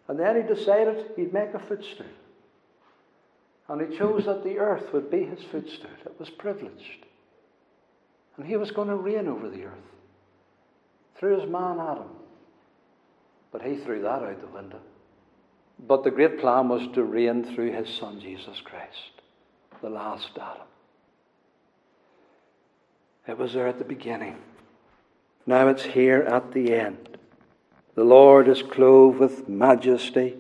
And 0.10 0.20
then 0.20 0.36
he 0.36 0.42
decided 0.42 1.06
he'd 1.16 1.32
make 1.32 1.54
a 1.54 1.60
footstool. 1.60 2.08
And 3.68 3.80
he 3.80 3.96
chose 3.96 4.26
that 4.26 4.44
the 4.44 4.58
earth 4.58 4.92
would 4.92 5.12
be 5.12 5.24
his 5.24 5.40
footstool. 5.52 5.92
It 6.04 6.20
was 6.20 6.32
privileged. 6.32 7.06
And 8.36 8.46
he 8.46 8.58
was 8.58 8.72
going 8.72 8.88
to 8.88 8.96
reign 8.96 9.28
over 9.28 9.48
the 9.48 9.66
earth 9.66 9.78
through 11.16 11.40
his 11.40 11.50
man 11.50 11.80
Adam. 11.80 12.10
But 13.52 13.62
he 13.62 13.78
threw 13.78 14.02
that 14.02 14.24
out 14.24 14.42
the 14.42 14.48
window. 14.48 14.80
But 15.88 16.04
the 16.04 16.12
great 16.12 16.40
plan 16.40 16.70
was 16.70 16.88
to 16.96 17.04
reign 17.04 17.44
through 17.44 17.72
his 17.72 17.88
son 17.90 18.20
Jesus 18.20 18.60
Christ, 18.64 19.22
the 19.82 19.90
last 19.92 20.32
Adam. 20.36 20.68
It 23.28 23.38
was 23.38 23.54
there 23.54 23.68
at 23.68 23.78
the 23.78 23.86
beginning. 23.86 24.38
Now 25.46 25.68
it's 25.68 25.84
here 25.84 26.22
at 26.24 26.52
the 26.52 26.74
end. 26.74 27.19
The 28.00 28.06
Lord 28.06 28.48
is 28.48 28.62
clothed 28.62 29.20
with 29.20 29.50
majesty. 29.50 30.38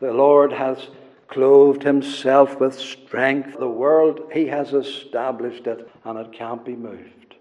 The 0.00 0.14
Lord 0.14 0.50
has 0.50 0.88
clothed 1.28 1.82
himself 1.82 2.58
with 2.58 2.78
strength. 2.78 3.58
The 3.58 3.68
world, 3.68 4.30
he 4.32 4.46
has 4.46 4.72
established 4.72 5.66
it, 5.66 5.90
and 6.06 6.18
it 6.18 6.32
can't 6.32 6.64
be 6.64 6.74
moved. 6.74 7.34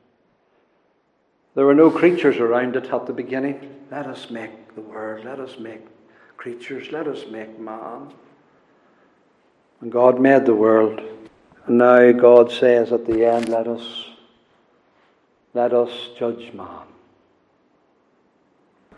There 1.56 1.66
were 1.66 1.74
no 1.74 1.90
creatures 1.90 2.36
around 2.36 2.76
it 2.76 2.92
at 2.92 3.06
the 3.06 3.14
beginning. 3.14 3.74
Let 3.90 4.08
us 4.08 4.30
make 4.30 4.76
the 4.76 4.82
world, 4.82 5.24
let 5.24 5.40
us 5.40 5.58
make 5.58 5.86
creatures, 6.36 6.92
let 6.92 7.08
us 7.08 7.24
make 7.32 7.58
man. 7.58 8.12
And 9.80 9.90
God 9.90 10.20
made 10.20 10.46
the 10.46 10.54
world. 10.54 11.00
And 11.66 11.78
now 11.78 12.12
God 12.12 12.52
says 12.52 12.92
at 12.92 13.06
the 13.06 13.26
end, 13.26 13.48
let 13.48 13.70
us 13.70 14.10
let 15.54 15.72
us 15.72 16.10
judge 16.20 16.52
man. 16.54 16.91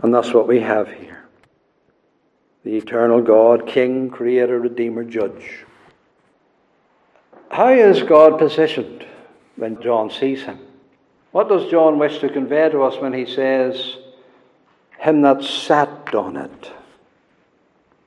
And 0.04 0.14
that's 0.14 0.34
what 0.34 0.48
we 0.48 0.60
have 0.60 0.88
here 0.90 1.22
the 2.64 2.78
eternal 2.78 3.22
God, 3.22 3.68
King, 3.68 4.10
Creator, 4.10 4.58
Redeemer, 4.58 5.04
Judge. 5.04 5.66
How 7.52 7.70
is 7.70 8.04
God 8.04 8.40
positioned 8.40 9.06
when 9.58 9.82
John 9.82 10.10
sees 10.10 10.44
him? 10.44 10.60
What 11.32 11.50
does 11.50 11.70
John 11.70 12.00
wish 12.00 12.20
to 12.20 12.30
convey 12.30 12.70
to 12.70 12.84
us 12.84 13.02
when 13.02 13.12
he 13.12 13.26
says, 13.26 13.98
Him 14.98 15.24
that 15.24 15.44
sat 15.44 16.16
on 16.16 16.38
it? 16.38 16.72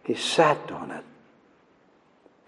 He 0.05 0.15
sat 0.15 0.71
on 0.71 0.91
it. 0.91 1.05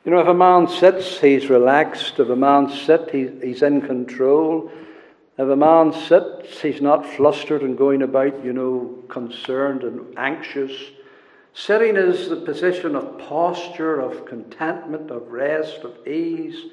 You 0.05 0.13
know, 0.13 0.21
if 0.21 0.29
a 0.29 0.35
man 0.35 0.67
sits, 0.69 1.21
he's 1.21 1.51
relaxed. 1.51 2.19
If 2.19 2.31
a 2.31 2.37
man 2.37 2.71
sits, 2.71 3.13
he's 3.13 3.61
in 3.61 3.83
control. 3.83 4.71
If 5.39 5.49
a 5.49 5.55
man 5.55 5.93
sits, 5.93 6.61
he's 6.61 6.81
not 6.81 7.07
flustered 7.07 7.63
and 7.63 7.79
going 7.79 8.03
about, 8.03 8.45
you 8.45 8.53
know, 8.53 9.05
concerned 9.09 9.85
and 9.85 10.19
anxious. 10.19 10.73
Sitting 11.55 11.97
is 11.97 12.29
the 12.29 12.37
position 12.37 12.97
of 12.97 13.19
posture, 13.19 14.01
of 14.01 14.27
contentment, 14.27 15.13
of 15.13 15.31
rest, 15.31 15.85
of 15.85 16.07
ease. 16.09 16.67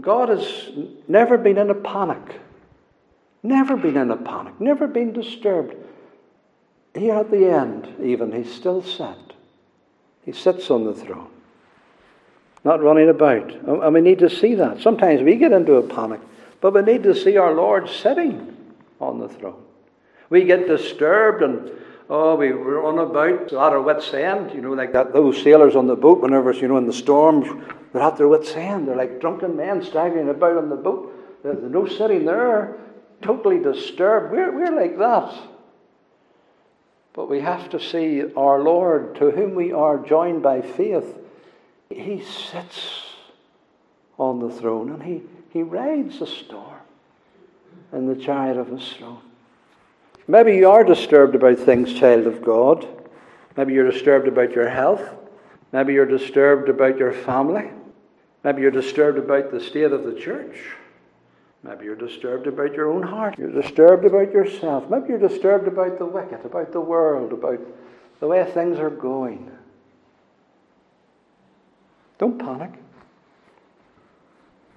God 0.00 0.30
has 0.30 0.70
never 1.06 1.38
been 1.38 1.58
in 1.58 1.70
a 1.70 1.74
panic. 1.74 2.40
Never 3.44 3.76
been 3.76 3.96
in 3.96 4.10
a 4.10 4.16
panic. 4.16 4.60
Never 4.60 4.88
been 4.88 5.12
disturbed. 5.12 5.74
Here 6.94 7.14
at 7.14 7.30
the 7.30 7.48
end, 7.48 7.88
even, 8.02 8.32
he's 8.32 8.52
still 8.52 8.82
sat. 8.82 9.32
He 10.24 10.32
sits 10.32 10.70
on 10.70 10.84
the 10.84 10.94
throne. 10.94 11.30
Not 12.64 12.82
running 12.82 13.08
about. 13.08 13.52
And 13.52 13.94
we 13.94 14.00
need 14.00 14.18
to 14.18 14.28
see 14.28 14.56
that. 14.56 14.80
Sometimes 14.80 15.22
we 15.22 15.36
get 15.36 15.52
into 15.52 15.74
a 15.74 15.82
panic. 15.82 16.20
But 16.60 16.74
we 16.74 16.82
need 16.82 17.02
to 17.04 17.14
see 17.14 17.36
our 17.36 17.52
Lord 17.52 17.88
sitting 17.88 18.56
on 19.00 19.18
the 19.18 19.28
throne. 19.28 19.62
We 20.28 20.44
get 20.44 20.66
disturbed 20.66 21.42
and 21.42 21.70
oh, 22.10 22.34
we 22.34 22.48
run 22.50 22.98
about 22.98 23.44
at 23.44 23.54
our 23.54 23.80
wits' 23.80 24.12
end, 24.12 24.52
you 24.52 24.60
know, 24.60 24.72
like 24.72 24.92
that. 24.92 25.12
Those 25.12 25.42
sailors 25.42 25.76
on 25.76 25.86
the 25.86 25.96
boat, 25.96 26.20
whenever 26.20 26.52
you 26.52 26.68
know 26.68 26.76
in 26.76 26.86
the 26.86 26.92
storms, 26.92 27.48
they're 27.92 28.02
at 28.02 28.16
their 28.18 28.28
wits' 28.28 28.52
end. 28.52 28.88
They're 28.88 28.96
like 28.96 29.20
drunken 29.20 29.56
men 29.56 29.82
staggering 29.82 30.28
about 30.28 30.58
on 30.58 30.68
the 30.68 30.76
boat. 30.76 31.42
There's 31.42 31.62
no 31.62 31.86
sitting 31.86 32.26
there, 32.26 32.76
totally 33.22 33.60
disturbed. 33.60 34.32
We're, 34.32 34.52
we're 34.52 34.78
like 34.78 34.98
that. 34.98 35.34
But 37.12 37.30
we 37.30 37.40
have 37.40 37.70
to 37.70 37.80
see 37.80 38.22
our 38.36 38.62
Lord, 38.62 39.16
to 39.16 39.30
whom 39.30 39.54
we 39.54 39.72
are 39.72 39.98
joined 39.98 40.42
by 40.42 40.60
faith. 40.60 41.16
He 41.88 42.22
sits 42.22 43.02
on 44.18 44.38
the 44.38 44.50
throne, 44.50 44.90
and 44.90 45.02
he, 45.02 45.22
he 45.50 45.62
rides 45.62 46.18
the 46.18 46.26
storm 46.26 46.80
in 47.92 48.06
the 48.06 48.16
chariot 48.16 48.56
of 48.56 48.68
his 48.68 48.92
throne. 48.92 49.20
Maybe 50.26 50.54
you 50.54 50.70
are 50.70 50.84
disturbed 50.84 51.34
about 51.34 51.58
things, 51.58 51.92
child 51.92 52.26
of 52.26 52.42
God. 52.42 52.86
Maybe 53.56 53.72
you're 53.72 53.90
disturbed 53.90 54.28
about 54.28 54.52
your 54.52 54.68
health. 54.68 55.02
Maybe 55.72 55.92
you're 55.92 56.06
disturbed 56.06 56.68
about 56.68 56.98
your 56.98 57.12
family. 57.12 57.70
Maybe 58.44 58.62
you're 58.62 58.70
disturbed 58.70 59.18
about 59.18 59.50
the 59.50 59.60
state 59.60 59.92
of 59.92 60.04
the 60.04 60.14
church. 60.14 60.56
Maybe 61.62 61.84
you're 61.84 61.96
disturbed 61.96 62.46
about 62.46 62.74
your 62.74 62.90
own 62.90 63.02
heart. 63.02 63.38
You're 63.38 63.50
disturbed 63.50 64.04
about 64.04 64.32
yourself. 64.32 64.88
Maybe 64.88 65.08
you're 65.08 65.18
disturbed 65.18 65.68
about 65.68 65.98
the 65.98 66.06
wicked, 66.06 66.44
about 66.44 66.72
the 66.72 66.80
world, 66.80 67.32
about 67.32 67.60
the 68.20 68.26
way 68.26 68.44
things 68.50 68.78
are 68.78 68.90
going. 68.90 69.50
Don't 72.18 72.38
panic. 72.38 72.72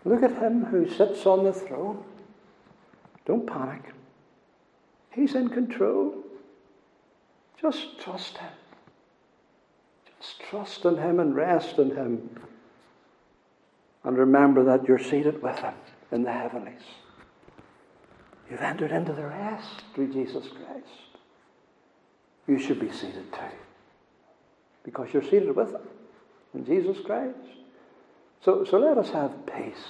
Look 0.05 0.23
at 0.23 0.37
him 0.37 0.65
who 0.65 0.89
sits 0.89 1.25
on 1.25 1.43
the 1.43 1.53
throne. 1.53 2.03
Don't 3.25 3.47
panic. 3.47 3.93
He's 5.11 5.35
in 5.35 5.49
control. 5.49 6.15
Just 7.61 7.99
trust 7.99 8.37
him. 8.37 8.51
Just 10.19 10.41
trust 10.41 10.85
in 10.85 10.97
him 10.97 11.19
and 11.19 11.35
rest 11.35 11.77
in 11.77 11.91
him. 11.91 12.29
And 14.03 14.17
remember 14.17 14.63
that 14.65 14.87
you're 14.87 14.99
seated 14.99 15.41
with 15.41 15.59
him 15.59 15.73
in 16.11 16.23
the 16.23 16.31
heavenlies. 16.31 16.81
You've 18.49 18.61
entered 18.61 18.91
into 18.91 19.13
the 19.13 19.25
rest 19.25 19.83
through 19.95 20.11
Jesus 20.11 20.47
Christ. 20.47 21.13
You 22.47 22.59
should 22.59 22.79
be 22.79 22.91
seated 22.91 23.31
too. 23.31 23.57
Because 24.83 25.13
you're 25.13 25.23
seated 25.23 25.55
with 25.55 25.69
him 25.69 25.87
in 26.53 26.65
Jesus 26.65 26.97
Christ. 27.05 27.37
So, 28.43 28.65
so 28.65 28.77
let 28.77 28.97
us 28.97 29.09
have 29.11 29.45
peace 29.45 29.85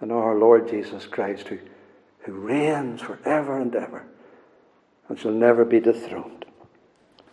in 0.00 0.12
our 0.12 0.36
Lord 0.36 0.68
Jesus 0.68 1.04
Christ, 1.06 1.48
who, 1.48 1.58
who 2.20 2.32
reigns 2.32 3.00
forever 3.00 3.58
and 3.58 3.74
ever 3.74 4.04
and 5.08 5.18
shall 5.18 5.32
never 5.32 5.64
be 5.64 5.80
dethroned. 5.80 6.44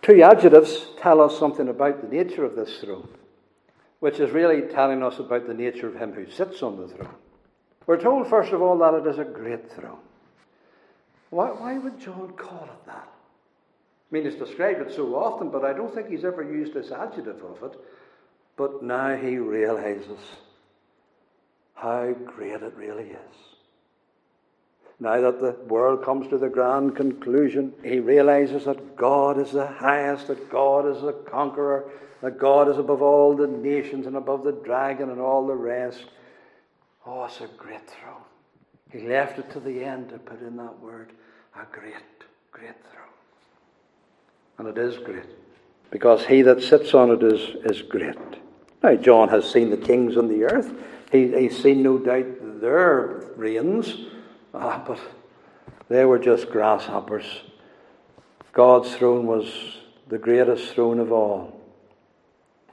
Two 0.01 0.21
adjectives 0.21 0.87
tell 0.99 1.21
us 1.21 1.37
something 1.37 1.69
about 1.69 2.01
the 2.01 2.15
nature 2.15 2.43
of 2.43 2.55
this 2.55 2.79
throne, 2.79 3.07
which 3.99 4.19
is 4.19 4.31
really 4.31 4.61
telling 4.73 5.03
us 5.03 5.19
about 5.19 5.47
the 5.47 5.53
nature 5.53 5.87
of 5.87 5.95
him 5.95 6.13
who 6.13 6.29
sits 6.29 6.63
on 6.63 6.77
the 6.77 6.87
throne. 6.87 7.15
We're 7.85 8.01
told, 8.01 8.27
first 8.29 8.53
of 8.53 8.61
all, 8.61 8.77
that 8.79 8.93
it 8.95 9.07
is 9.07 9.19
a 9.19 9.23
great 9.23 9.71
throne. 9.71 9.99
Why, 11.29 11.49
why 11.49 11.77
would 11.77 11.99
John 11.99 12.33
call 12.37 12.63
it 12.65 12.85
that? 12.87 13.07
I 13.07 14.15
mean, 14.15 14.25
he's 14.25 14.35
described 14.35 14.81
it 14.81 14.93
so 14.93 15.15
often, 15.15 15.49
but 15.49 15.65
I 15.65 15.73
don't 15.73 15.93
think 15.93 16.09
he's 16.09 16.25
ever 16.25 16.43
used 16.43 16.73
this 16.73 16.91
adjective 16.91 17.43
of 17.43 17.63
it. 17.63 17.79
But 18.55 18.83
now 18.83 19.15
he 19.15 19.37
realizes 19.37 20.19
how 21.73 22.13
great 22.13 22.61
it 22.61 22.73
really 22.75 23.09
is. 23.09 23.53
Now 24.99 25.19
that 25.19 25.41
the 25.41 25.51
world 25.67 26.03
comes 26.03 26.29
to 26.29 26.37
the 26.37 26.49
grand 26.49 26.95
conclusion, 26.95 27.73
he 27.83 27.99
realizes 27.99 28.65
that 28.65 28.95
God 28.95 29.39
is 29.39 29.51
the 29.51 29.67
highest, 29.67 30.27
that 30.27 30.49
God 30.49 30.87
is 30.87 31.01
the 31.01 31.13
conqueror, 31.13 31.89
that 32.21 32.37
God 32.37 32.69
is 32.69 32.77
above 32.77 33.01
all 33.01 33.35
the 33.35 33.47
nations 33.47 34.05
and 34.05 34.15
above 34.15 34.43
the 34.43 34.51
dragon 34.51 35.09
and 35.09 35.19
all 35.19 35.45
the 35.45 35.55
rest. 35.55 36.05
Oh, 37.05 37.25
it's 37.25 37.41
a 37.41 37.47
great 37.57 37.85
throne. 37.89 38.21
He 38.91 38.99
left 38.99 39.39
it 39.39 39.51
to 39.51 39.59
the 39.59 39.83
end 39.83 40.09
to 40.09 40.19
put 40.19 40.41
in 40.41 40.55
that 40.57 40.79
word 40.79 41.11
a 41.55 41.65
great, 41.75 41.95
great 42.51 42.75
throne. 42.91 43.03
And 44.59 44.67
it 44.67 44.77
is 44.77 44.97
great. 44.99 45.25
Because 45.91 46.25
he 46.25 46.43
that 46.43 46.61
sits 46.61 46.93
on 46.93 47.11
it 47.11 47.23
is, 47.23 47.55
is 47.65 47.81
great. 47.81 48.15
Now, 48.83 48.95
John 48.95 49.29
has 49.29 49.49
seen 49.49 49.69
the 49.69 49.77
kings 49.77 50.17
on 50.17 50.27
the 50.27 50.43
earth. 50.43 50.73
He, 51.09 51.29
he's 51.29 51.61
seen, 51.61 51.81
no 51.81 51.97
doubt, 51.97 52.59
their 52.59 53.31
reigns. 53.37 53.95
Ah, 54.53 54.83
but 54.85 54.99
they 55.87 56.03
were 56.03 56.19
just 56.19 56.49
grasshoppers. 56.49 57.25
God's 58.51 58.93
throne 58.95 59.25
was 59.25 59.47
the 60.09 60.17
greatest 60.17 60.73
throne 60.73 60.99
of 60.99 61.11
all. 61.11 61.59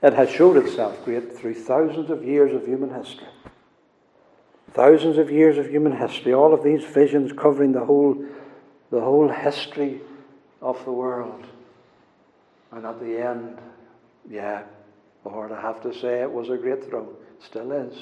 It 0.03 0.14
has 0.14 0.31
showed 0.31 0.57
itself 0.57 1.05
great 1.05 1.37
through 1.37 1.55
thousands 1.55 2.11
of 2.11 2.25
years 2.25 2.55
of 2.55 2.66
human 2.66 2.92
history. 2.92 3.29
Thousands 4.73 5.18
of 5.18 5.31
years 5.31 5.59
of 5.59 5.68
human 5.68 5.96
history, 5.96 6.33
all 6.33 6.55
of 6.55 6.64
these 6.64 6.85
visions 6.85 7.33
covering 7.33 7.73
the 7.73 7.85
whole, 7.85 8.25
the 8.90 9.01
whole 9.01 9.29
history 9.29 10.01
of 10.62 10.83
the 10.85 10.92
world. 10.92 11.44
And 12.73 12.87
at 12.87 13.01
the 13.01 13.18
end, 13.18 13.59
yeah, 14.29 14.62
Lord, 15.24 15.52
I 15.52 15.61
have 15.61 15.83
to 15.83 15.94
say 15.94 16.22
it 16.22 16.30
was 16.30 16.48
a 16.48 16.56
great 16.56 16.85
throne. 16.85 17.14
Still 17.44 17.72
is. 17.72 17.96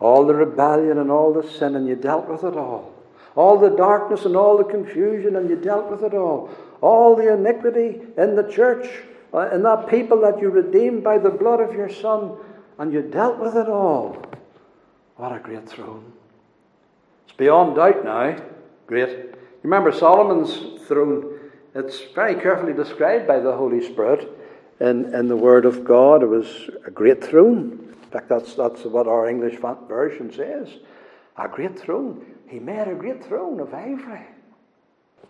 All 0.00 0.26
the 0.26 0.34
rebellion 0.34 0.98
and 0.98 1.10
all 1.10 1.32
the 1.32 1.48
sin, 1.48 1.76
and 1.76 1.86
you 1.86 1.96
dealt 1.96 2.28
with 2.28 2.44
it 2.44 2.56
all. 2.56 2.94
All 3.34 3.58
the 3.58 3.70
darkness 3.70 4.24
and 4.24 4.36
all 4.36 4.56
the 4.56 4.64
confusion, 4.64 5.36
and 5.36 5.48
you 5.48 5.56
dealt 5.56 5.90
with 5.90 6.02
it 6.02 6.14
all. 6.14 6.50
All 6.80 7.16
the 7.16 7.32
iniquity 7.32 8.00
in 8.16 8.36
the 8.36 8.48
church, 8.50 8.88
uh, 9.34 9.50
in 9.50 9.62
that 9.62 9.88
people 9.88 10.20
that 10.22 10.40
you 10.40 10.50
redeemed 10.50 11.04
by 11.04 11.18
the 11.18 11.30
blood 11.30 11.60
of 11.60 11.74
your 11.74 11.88
Son, 11.88 12.36
and 12.78 12.92
you 12.92 13.02
dealt 13.02 13.38
with 13.38 13.56
it 13.56 13.68
all. 13.68 14.24
What 15.16 15.32
a 15.32 15.40
great 15.40 15.68
throne. 15.68 16.12
It's 17.26 17.36
beyond 17.36 17.76
doubt 17.76 18.04
now. 18.04 18.36
Great. 18.86 19.08
You 19.08 19.34
remember 19.64 19.90
Solomon's 19.92 20.80
throne? 20.86 21.40
It's 21.74 22.00
very 22.14 22.36
carefully 22.36 22.72
described 22.72 23.26
by 23.26 23.40
the 23.40 23.52
Holy 23.52 23.84
Spirit 23.84 24.37
in, 24.80 25.14
in 25.14 25.28
the 25.28 25.36
Word 25.36 25.64
of 25.64 25.84
God. 25.84 26.22
It 26.22 26.28
was 26.28 26.70
a 26.86 26.90
great 26.90 27.22
throne. 27.22 27.94
In 28.02 28.10
fact, 28.10 28.28
that's, 28.28 28.54
that's 28.54 28.84
what 28.84 29.06
our 29.06 29.28
English 29.28 29.58
version 29.88 30.32
says. 30.32 30.68
A 31.36 31.48
great 31.48 31.78
throne. 31.78 32.24
He 32.46 32.58
made 32.58 32.88
a 32.88 32.94
great 32.94 33.24
throne 33.24 33.60
of 33.60 33.74
ivory. 33.74 34.26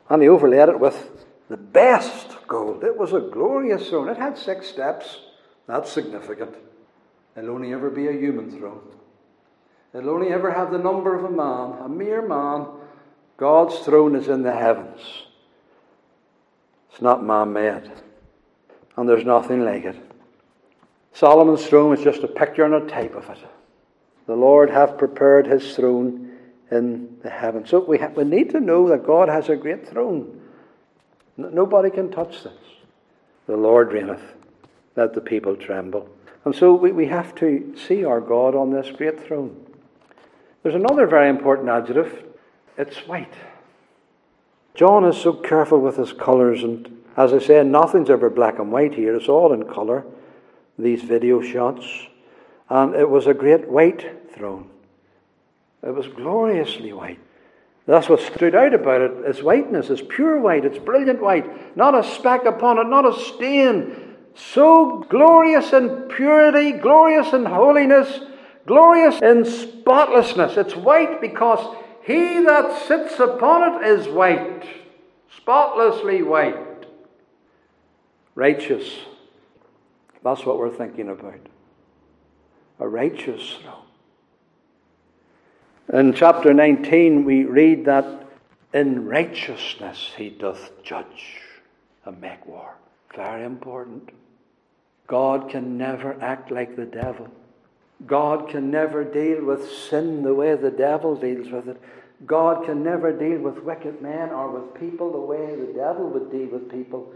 And 0.08 0.22
he 0.22 0.28
overlaid 0.28 0.68
it 0.68 0.80
with 0.80 1.26
the 1.48 1.56
best 1.56 2.36
gold. 2.46 2.84
It 2.84 2.96
was 2.96 3.12
a 3.12 3.20
glorious 3.20 3.88
throne. 3.88 4.08
It 4.08 4.16
had 4.16 4.38
six 4.38 4.66
steps. 4.66 5.20
That's 5.66 5.90
significant. 5.90 6.54
It'll 7.36 7.50
only 7.50 7.72
ever 7.72 7.90
be 7.90 8.08
a 8.08 8.12
human 8.12 8.50
throne. 8.56 8.82
It'll 9.94 10.10
only 10.10 10.28
ever 10.28 10.52
have 10.52 10.70
the 10.70 10.78
number 10.78 11.16
of 11.16 11.24
a 11.24 11.30
man, 11.30 11.84
a 11.84 11.88
mere 11.88 12.26
man. 12.26 12.66
God's 13.36 13.78
throne 13.80 14.14
is 14.14 14.28
in 14.28 14.42
the 14.42 14.52
heavens. 14.52 15.00
It's 16.90 17.00
not 17.00 17.24
man 17.24 17.52
made. 17.52 17.90
And 18.98 19.08
there's 19.08 19.24
nothing 19.24 19.64
like 19.64 19.84
it. 19.84 19.96
Solomon's 21.12 21.64
throne 21.64 21.96
is 21.96 22.02
just 22.02 22.24
a 22.24 22.28
picture 22.28 22.64
and 22.64 22.74
a 22.74 22.86
type 22.88 23.14
of 23.14 23.30
it. 23.30 23.38
The 24.26 24.34
Lord 24.34 24.70
hath 24.70 24.98
prepared 24.98 25.46
his 25.46 25.76
throne 25.76 26.36
in 26.72 27.16
the 27.22 27.30
heavens. 27.30 27.70
So 27.70 27.78
we, 27.78 27.98
ha- 27.98 28.10
we 28.16 28.24
need 28.24 28.50
to 28.50 28.60
know 28.60 28.88
that 28.88 29.06
God 29.06 29.28
has 29.28 29.48
a 29.48 29.54
great 29.54 29.88
throne. 29.88 30.40
N- 31.38 31.54
nobody 31.54 31.90
can 31.90 32.10
touch 32.10 32.42
this. 32.42 32.52
The 33.46 33.56
Lord 33.56 33.92
reigneth. 33.92 34.34
Let 34.96 35.14
the 35.14 35.20
people 35.20 35.54
tremble. 35.54 36.08
And 36.44 36.52
so 36.52 36.74
we, 36.74 36.90
we 36.90 37.06
have 37.06 37.36
to 37.36 37.76
see 37.76 38.04
our 38.04 38.20
God 38.20 38.56
on 38.56 38.72
this 38.72 38.90
great 38.90 39.24
throne. 39.24 39.64
There's 40.64 40.74
another 40.74 41.06
very 41.06 41.28
important 41.28 41.68
adjective. 41.68 42.24
It's 42.76 42.96
white. 43.06 43.34
John 44.74 45.04
is 45.04 45.16
so 45.16 45.34
careful 45.34 45.80
with 45.80 45.96
his 45.96 46.12
colours, 46.12 46.64
and 46.64 46.97
as 47.18 47.32
I 47.32 47.40
say, 47.40 47.64
nothing's 47.64 48.10
ever 48.10 48.30
black 48.30 48.60
and 48.60 48.70
white 48.70 48.94
here. 48.94 49.16
It's 49.16 49.28
all 49.28 49.52
in 49.52 49.64
colour 49.64 50.06
these 50.78 51.02
video 51.02 51.42
shots, 51.42 51.84
and 52.70 52.94
it 52.94 53.10
was 53.10 53.26
a 53.26 53.34
great 53.34 53.68
white 53.68 54.30
throne. 54.32 54.70
It 55.82 55.92
was 55.92 56.06
gloriously 56.06 56.92
white. 56.92 57.18
That's 57.86 58.08
what 58.08 58.20
stood 58.20 58.54
out 58.54 58.72
about 58.72 59.00
it. 59.00 59.12
Its 59.24 59.42
whiteness, 59.42 59.90
its 59.90 60.02
pure 60.08 60.38
white, 60.38 60.64
its 60.64 60.78
brilliant 60.78 61.20
white, 61.20 61.76
not 61.76 61.98
a 61.98 62.04
speck 62.04 62.44
upon 62.44 62.78
it, 62.78 62.86
not 62.86 63.04
a 63.04 63.18
stain. 63.18 64.14
So 64.36 65.04
glorious 65.08 65.72
in 65.72 66.02
purity, 66.02 66.70
glorious 66.70 67.32
in 67.32 67.46
holiness, 67.46 68.20
glorious 68.64 69.20
in 69.20 69.44
spotlessness. 69.44 70.56
It's 70.56 70.76
white 70.76 71.20
because 71.20 71.76
he 72.04 72.44
that 72.44 72.86
sits 72.86 73.18
upon 73.18 73.82
it 73.82 73.88
is 73.88 74.06
white, 74.06 74.64
spotlessly 75.36 76.22
white, 76.22 76.67
righteous, 78.38 78.88
that's 80.22 80.46
what 80.46 80.58
we're 80.58 80.70
thinking 80.70 81.08
about. 81.08 81.40
A 82.78 82.86
righteous 82.86 83.58
throne. 83.60 83.82
In 85.92 86.14
chapter 86.14 86.54
19, 86.54 87.24
we 87.24 87.44
read 87.44 87.86
that 87.86 88.28
in 88.72 89.06
righteousness 89.06 90.12
he 90.16 90.30
doth 90.30 90.70
judge 90.84 91.40
and 92.04 92.20
make 92.20 92.46
war. 92.46 92.76
Very 93.16 93.44
important. 93.44 94.10
God 95.08 95.50
can 95.50 95.76
never 95.76 96.16
act 96.22 96.52
like 96.52 96.76
the 96.76 96.86
devil. 96.86 97.26
God 98.06 98.48
can 98.50 98.70
never 98.70 99.02
deal 99.02 99.44
with 99.44 99.68
sin 99.68 100.22
the 100.22 100.34
way 100.34 100.54
the 100.54 100.70
devil 100.70 101.16
deals 101.16 101.50
with 101.50 101.66
it. 101.66 101.82
God 102.24 102.66
can 102.66 102.84
never 102.84 103.10
deal 103.10 103.40
with 103.40 103.64
wicked 103.64 104.00
men 104.00 104.28
or 104.28 104.48
with 104.52 104.78
people 104.78 105.10
the 105.10 105.18
way 105.18 105.56
the 105.56 105.72
devil 105.72 106.08
would 106.10 106.30
deal 106.30 106.46
with 106.46 106.70
people. 106.70 107.12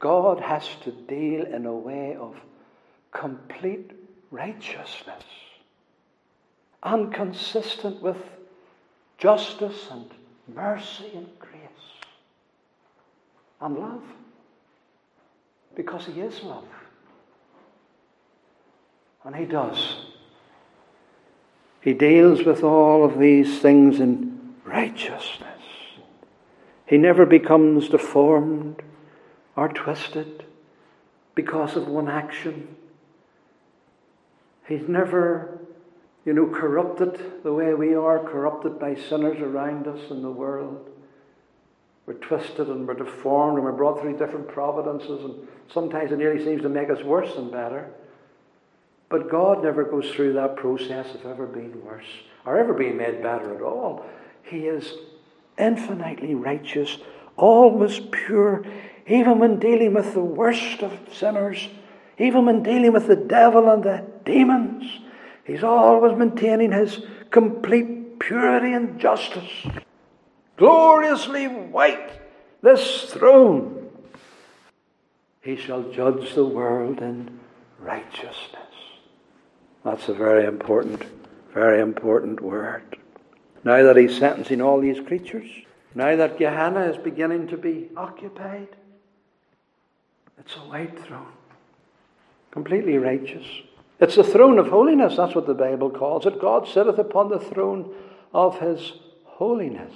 God 0.00 0.40
has 0.40 0.66
to 0.84 0.90
deal 0.90 1.44
in 1.44 1.66
a 1.66 1.74
way 1.74 2.16
of 2.16 2.34
complete 3.12 3.90
righteousness 4.30 5.24
and 6.82 7.12
consistent 7.12 8.00
with 8.02 8.16
justice 9.18 9.88
and 9.90 10.10
mercy 10.54 11.10
and 11.14 11.28
grace 11.38 11.60
and 13.60 13.78
love. 13.78 14.02
Because 15.76 16.06
He 16.06 16.20
is 16.20 16.42
love. 16.42 16.66
And 19.24 19.36
He 19.36 19.44
does. 19.44 19.96
He 21.82 21.92
deals 21.92 22.44
with 22.44 22.62
all 22.62 23.04
of 23.04 23.18
these 23.18 23.60
things 23.60 24.00
in 24.00 24.54
righteousness. 24.64 25.46
He 26.86 26.96
never 26.96 27.26
becomes 27.26 27.90
deformed 27.90 28.82
or 29.60 29.68
twisted 29.68 30.42
because 31.34 31.76
of 31.76 31.86
one 31.86 32.08
action. 32.08 32.66
He's 34.66 34.88
never, 34.88 35.58
you 36.24 36.32
know, 36.32 36.46
corrupted 36.46 37.42
the 37.42 37.52
way 37.52 37.74
we 37.74 37.94
are, 37.94 38.20
corrupted 38.20 38.80
by 38.80 38.94
sinners 38.94 39.38
around 39.38 39.86
us 39.86 40.10
in 40.10 40.22
the 40.22 40.30
world. 40.30 40.88
We're 42.06 42.14
twisted 42.14 42.68
and 42.68 42.88
we're 42.88 42.94
deformed 42.94 43.58
and 43.58 43.64
we're 43.66 43.72
brought 43.72 44.00
through 44.00 44.16
different 44.16 44.48
providences, 44.48 45.24
and 45.24 45.46
sometimes 45.70 46.10
it 46.10 46.16
nearly 46.16 46.42
seems 46.42 46.62
to 46.62 46.70
make 46.70 46.88
us 46.88 47.02
worse 47.04 47.34
than 47.34 47.50
better. 47.50 47.90
But 49.10 49.28
God 49.28 49.62
never 49.62 49.84
goes 49.84 50.10
through 50.10 50.32
that 50.32 50.56
process 50.56 51.14
of 51.14 51.26
ever 51.26 51.44
being 51.44 51.84
worse 51.84 52.08
or 52.46 52.56
ever 52.56 52.72
being 52.72 52.96
made 52.96 53.22
better 53.22 53.54
at 53.54 53.60
all. 53.60 54.06
He 54.42 54.60
is 54.60 54.94
infinitely 55.58 56.34
righteous, 56.34 56.96
always 57.36 58.00
pure, 58.10 58.64
even 59.10 59.40
when 59.40 59.58
dealing 59.58 59.92
with 59.92 60.14
the 60.14 60.22
worst 60.22 60.82
of 60.82 60.96
sinners, 61.12 61.68
even 62.16 62.46
when 62.46 62.62
dealing 62.62 62.92
with 62.92 63.08
the 63.08 63.16
devil 63.16 63.68
and 63.68 63.82
the 63.82 64.06
demons. 64.24 65.00
He's 65.44 65.64
always 65.64 66.16
maintaining 66.16 66.70
his 66.70 67.00
complete 67.30 68.20
purity 68.20 68.72
and 68.72 69.00
justice. 69.00 69.50
Gloriously 70.56 71.48
white, 71.48 72.20
this 72.62 73.06
throne. 73.06 73.90
He 75.42 75.56
shall 75.56 75.90
judge 75.90 76.34
the 76.34 76.44
world 76.44 77.00
in 77.00 77.40
righteousness. 77.80 78.60
That's 79.84 80.08
a 80.08 80.14
very 80.14 80.44
important, 80.44 81.02
very 81.52 81.80
important 81.80 82.40
word. 82.40 82.98
Now 83.64 83.82
that 83.82 83.96
he's 83.96 84.16
sentencing 84.16 84.60
all 84.60 84.80
these 84.80 85.00
creatures, 85.00 85.50
now 85.94 86.14
that 86.14 86.38
Gehenna 86.38 86.84
is 86.84 86.96
beginning 86.98 87.48
to 87.48 87.56
be 87.56 87.88
occupied, 87.96 88.68
it's 90.40 90.56
a 90.56 90.60
white 90.60 90.98
throne, 90.98 91.32
completely 92.50 92.98
righteous. 92.98 93.46
It's 94.00 94.16
the 94.16 94.24
throne 94.24 94.58
of 94.58 94.68
holiness, 94.68 95.16
that's 95.16 95.34
what 95.34 95.46
the 95.46 95.54
Bible 95.54 95.90
calls 95.90 96.26
it. 96.26 96.40
God 96.40 96.66
sitteth 96.66 96.98
upon 96.98 97.28
the 97.28 97.38
throne 97.38 97.94
of 98.32 98.58
his 98.58 98.92
holiness. 99.24 99.92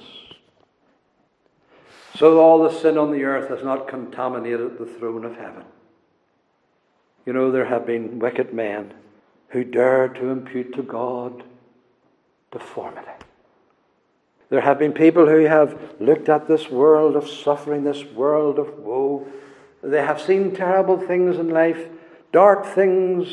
So 2.16 2.38
all 2.38 2.62
the 2.62 2.78
sin 2.78 2.96
on 2.96 3.10
the 3.10 3.24
earth 3.24 3.48
has 3.48 3.64
not 3.64 3.88
contaminated 3.88 4.78
the 4.78 4.86
throne 4.86 5.24
of 5.24 5.36
heaven. 5.36 5.64
You 7.26 7.32
know, 7.32 7.50
there 7.50 7.64
have 7.64 7.86
been 7.86 8.18
wicked 8.18 8.52
men 8.52 8.94
who 9.48 9.64
dare 9.64 10.08
to 10.08 10.28
impute 10.28 10.74
to 10.74 10.82
God 10.82 11.42
deformity. 12.52 13.08
There 14.50 14.60
have 14.60 14.78
been 14.78 14.92
people 14.92 15.26
who 15.26 15.44
have 15.44 15.94
looked 15.98 16.28
at 16.28 16.46
this 16.46 16.70
world 16.70 17.16
of 17.16 17.28
suffering, 17.28 17.82
this 17.82 18.04
world 18.04 18.58
of 18.58 18.78
woe. 18.78 19.26
They 19.84 20.02
have 20.02 20.20
seen 20.20 20.54
terrible 20.54 20.98
things 20.98 21.36
in 21.36 21.50
life, 21.50 21.86
dark 22.32 22.66
things, 22.66 23.26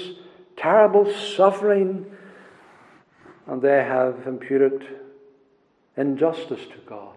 terrible 0.58 1.12
suffering, 1.12 2.06
and 3.48 3.62
they 3.62 3.84
have 3.84 4.28
imputed 4.28 4.86
injustice 5.96 6.62
to 6.62 6.78
God. 6.86 7.16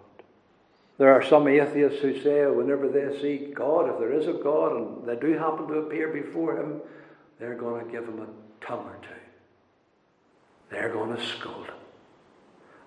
There 0.98 1.12
are 1.12 1.24
some 1.24 1.48
atheists 1.48 2.00
who 2.00 2.22
say 2.22 2.46
whenever 2.46 2.88
they 2.88 3.20
see 3.20 3.52
God, 3.52 3.90
if 3.90 3.98
there 3.98 4.12
is 4.12 4.28
a 4.28 4.32
God 4.32 4.76
and 4.76 5.08
they 5.08 5.16
do 5.16 5.36
happen 5.36 5.66
to 5.66 5.74
appear 5.74 6.08
before 6.08 6.56
Him, 6.56 6.80
they're 7.40 7.56
going 7.56 7.84
to 7.84 7.90
give 7.90 8.04
Him 8.04 8.20
a 8.20 8.64
tongue 8.64 8.86
or 8.86 8.98
two. 9.02 9.14
They're 10.70 10.92
going 10.92 11.14
to 11.16 11.26
scold 11.26 11.66
him. 11.66 11.74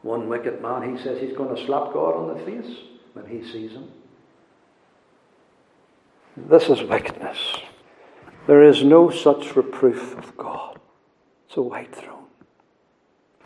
One 0.01 0.27
wicked 0.27 0.61
man, 0.61 0.95
he 0.95 1.01
says 1.01 1.19
he's 1.19 1.35
going 1.35 1.55
to 1.55 1.65
slap 1.65 1.93
God 1.93 2.15
on 2.15 2.37
the 2.37 2.45
face 2.45 2.77
when 3.13 3.25
he 3.25 3.43
sees 3.49 3.71
him. 3.71 3.89
This 6.45 6.69
is 6.69 6.83
wickedness. 6.83 7.57
There 8.45 8.63
is 8.63 8.83
no 8.83 9.09
such 9.09 9.55
reproof 9.55 10.15
of 10.15 10.37
God. 10.37 10.79
It's 11.47 11.57
a 11.57 11.63
white 11.63 11.93
throne. 11.95 12.25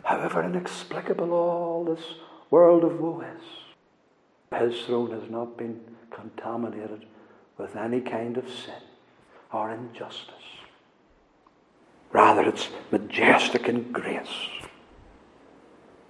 However 0.04 0.44
inexplicable 0.44 1.32
all 1.32 1.84
this 1.84 2.04
world 2.50 2.84
of 2.84 3.00
woe 3.00 3.22
is, 3.22 4.60
his 4.60 4.84
throne 4.84 5.10
has 5.18 5.30
not 5.30 5.56
been 5.56 5.80
contaminated 6.10 7.06
with 7.56 7.76
any 7.76 8.02
kind 8.02 8.36
of 8.36 8.46
sin 8.48 8.82
or 9.50 9.70
injustice. 9.70 10.34
Rather, 12.12 12.42
it's 12.42 12.68
majestic 12.90 13.68
in 13.68 13.90
grace, 13.90 14.48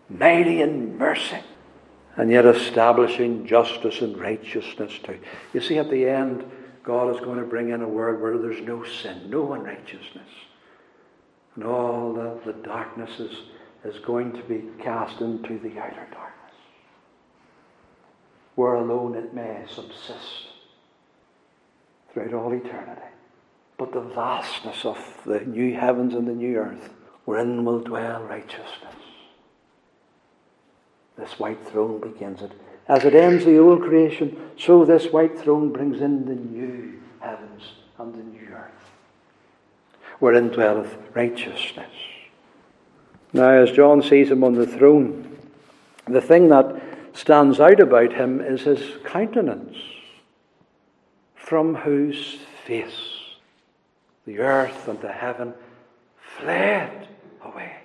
mighty 0.08 0.60
in 0.60 0.98
mercy, 0.98 1.38
and 2.16 2.28
yet 2.28 2.44
establishing 2.44 3.46
justice 3.46 4.00
and 4.00 4.18
righteousness 4.18 4.98
too. 5.04 5.20
You 5.54 5.60
see, 5.60 5.78
at 5.78 5.88
the 5.88 6.08
end, 6.08 6.44
God 6.84 7.14
is 7.14 7.20
going 7.20 7.38
to 7.38 7.44
bring 7.44 7.70
in 7.70 7.82
a 7.82 7.88
world 7.88 8.20
where 8.20 8.38
there's 8.38 8.62
no 8.62 8.84
sin, 8.84 9.30
no 9.30 9.52
unrighteousness. 9.52 10.28
And 11.54 11.64
all 11.64 12.12
the, 12.12 12.40
the 12.44 12.58
darkness 12.58 13.20
is, 13.20 13.32
is 13.84 13.98
going 14.00 14.32
to 14.32 14.42
be 14.42 14.64
cast 14.82 15.20
into 15.20 15.58
the 15.58 15.78
outer 15.78 16.06
darkness, 16.10 16.56
where 18.54 18.74
alone 18.74 19.14
it 19.14 19.34
may 19.34 19.64
subsist 19.68 20.48
throughout 22.12 22.34
all 22.34 22.52
eternity 22.52 23.02
but 23.82 23.92
the 23.92 24.14
vastness 24.14 24.84
of 24.84 24.96
the 25.26 25.40
new 25.40 25.74
heavens 25.74 26.14
and 26.14 26.28
the 26.28 26.32
new 26.32 26.56
earth, 26.56 26.90
wherein 27.24 27.64
will 27.64 27.80
dwell 27.80 28.22
righteousness. 28.22 28.94
This 31.18 31.36
white 31.40 31.66
throne 31.66 32.00
begins 32.00 32.42
it. 32.42 32.52
As 32.88 33.04
it 33.04 33.14
ends 33.14 33.44
the 33.44 33.58
old 33.58 33.82
creation, 33.82 34.36
so 34.58 34.84
this 34.84 35.12
white 35.12 35.38
throne 35.38 35.72
brings 35.72 36.00
in 36.00 36.24
the 36.26 36.34
new 36.34 37.00
heavens 37.20 37.62
and 37.98 38.14
the 38.14 38.22
new 38.22 38.48
earth, 38.52 38.90
wherein 40.18 40.48
dwelleth 40.48 40.96
righteousness. 41.14 41.92
Now, 43.32 43.50
as 43.50 43.72
John 43.72 44.02
sees 44.02 44.30
him 44.30 44.44
on 44.44 44.54
the 44.54 44.66
throne, 44.66 45.36
the 46.06 46.20
thing 46.20 46.48
that 46.48 46.82
stands 47.12 47.60
out 47.60 47.80
about 47.80 48.12
him 48.12 48.40
is 48.40 48.62
his 48.62 48.96
countenance, 49.04 49.76
from 51.34 51.76
whose 51.76 52.38
face 52.64 53.20
the 54.26 54.38
earth 54.38 54.88
and 54.88 55.00
the 55.00 55.12
heaven 55.12 55.54
fled 56.38 57.08
away, 57.44 57.76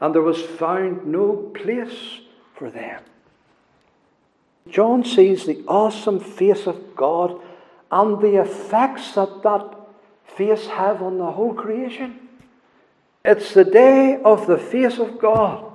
and 0.00 0.14
there 0.14 0.22
was 0.22 0.42
found 0.42 1.06
no 1.06 1.50
place 1.54 2.20
for 2.54 2.70
them. 2.70 3.02
John 4.68 5.04
sees 5.04 5.44
the 5.44 5.62
awesome 5.66 6.20
face 6.20 6.66
of 6.66 6.96
God 6.96 7.40
and 7.90 8.20
the 8.20 8.40
effects 8.40 9.12
that 9.14 9.42
that 9.42 9.76
face 10.24 10.66
have 10.66 11.02
on 11.02 11.18
the 11.18 11.32
whole 11.32 11.54
creation. 11.54 12.28
It's 13.24 13.54
the 13.54 13.64
day 13.64 14.20
of 14.24 14.46
the 14.46 14.58
face 14.58 14.98
of 14.98 15.18
God. 15.18 15.72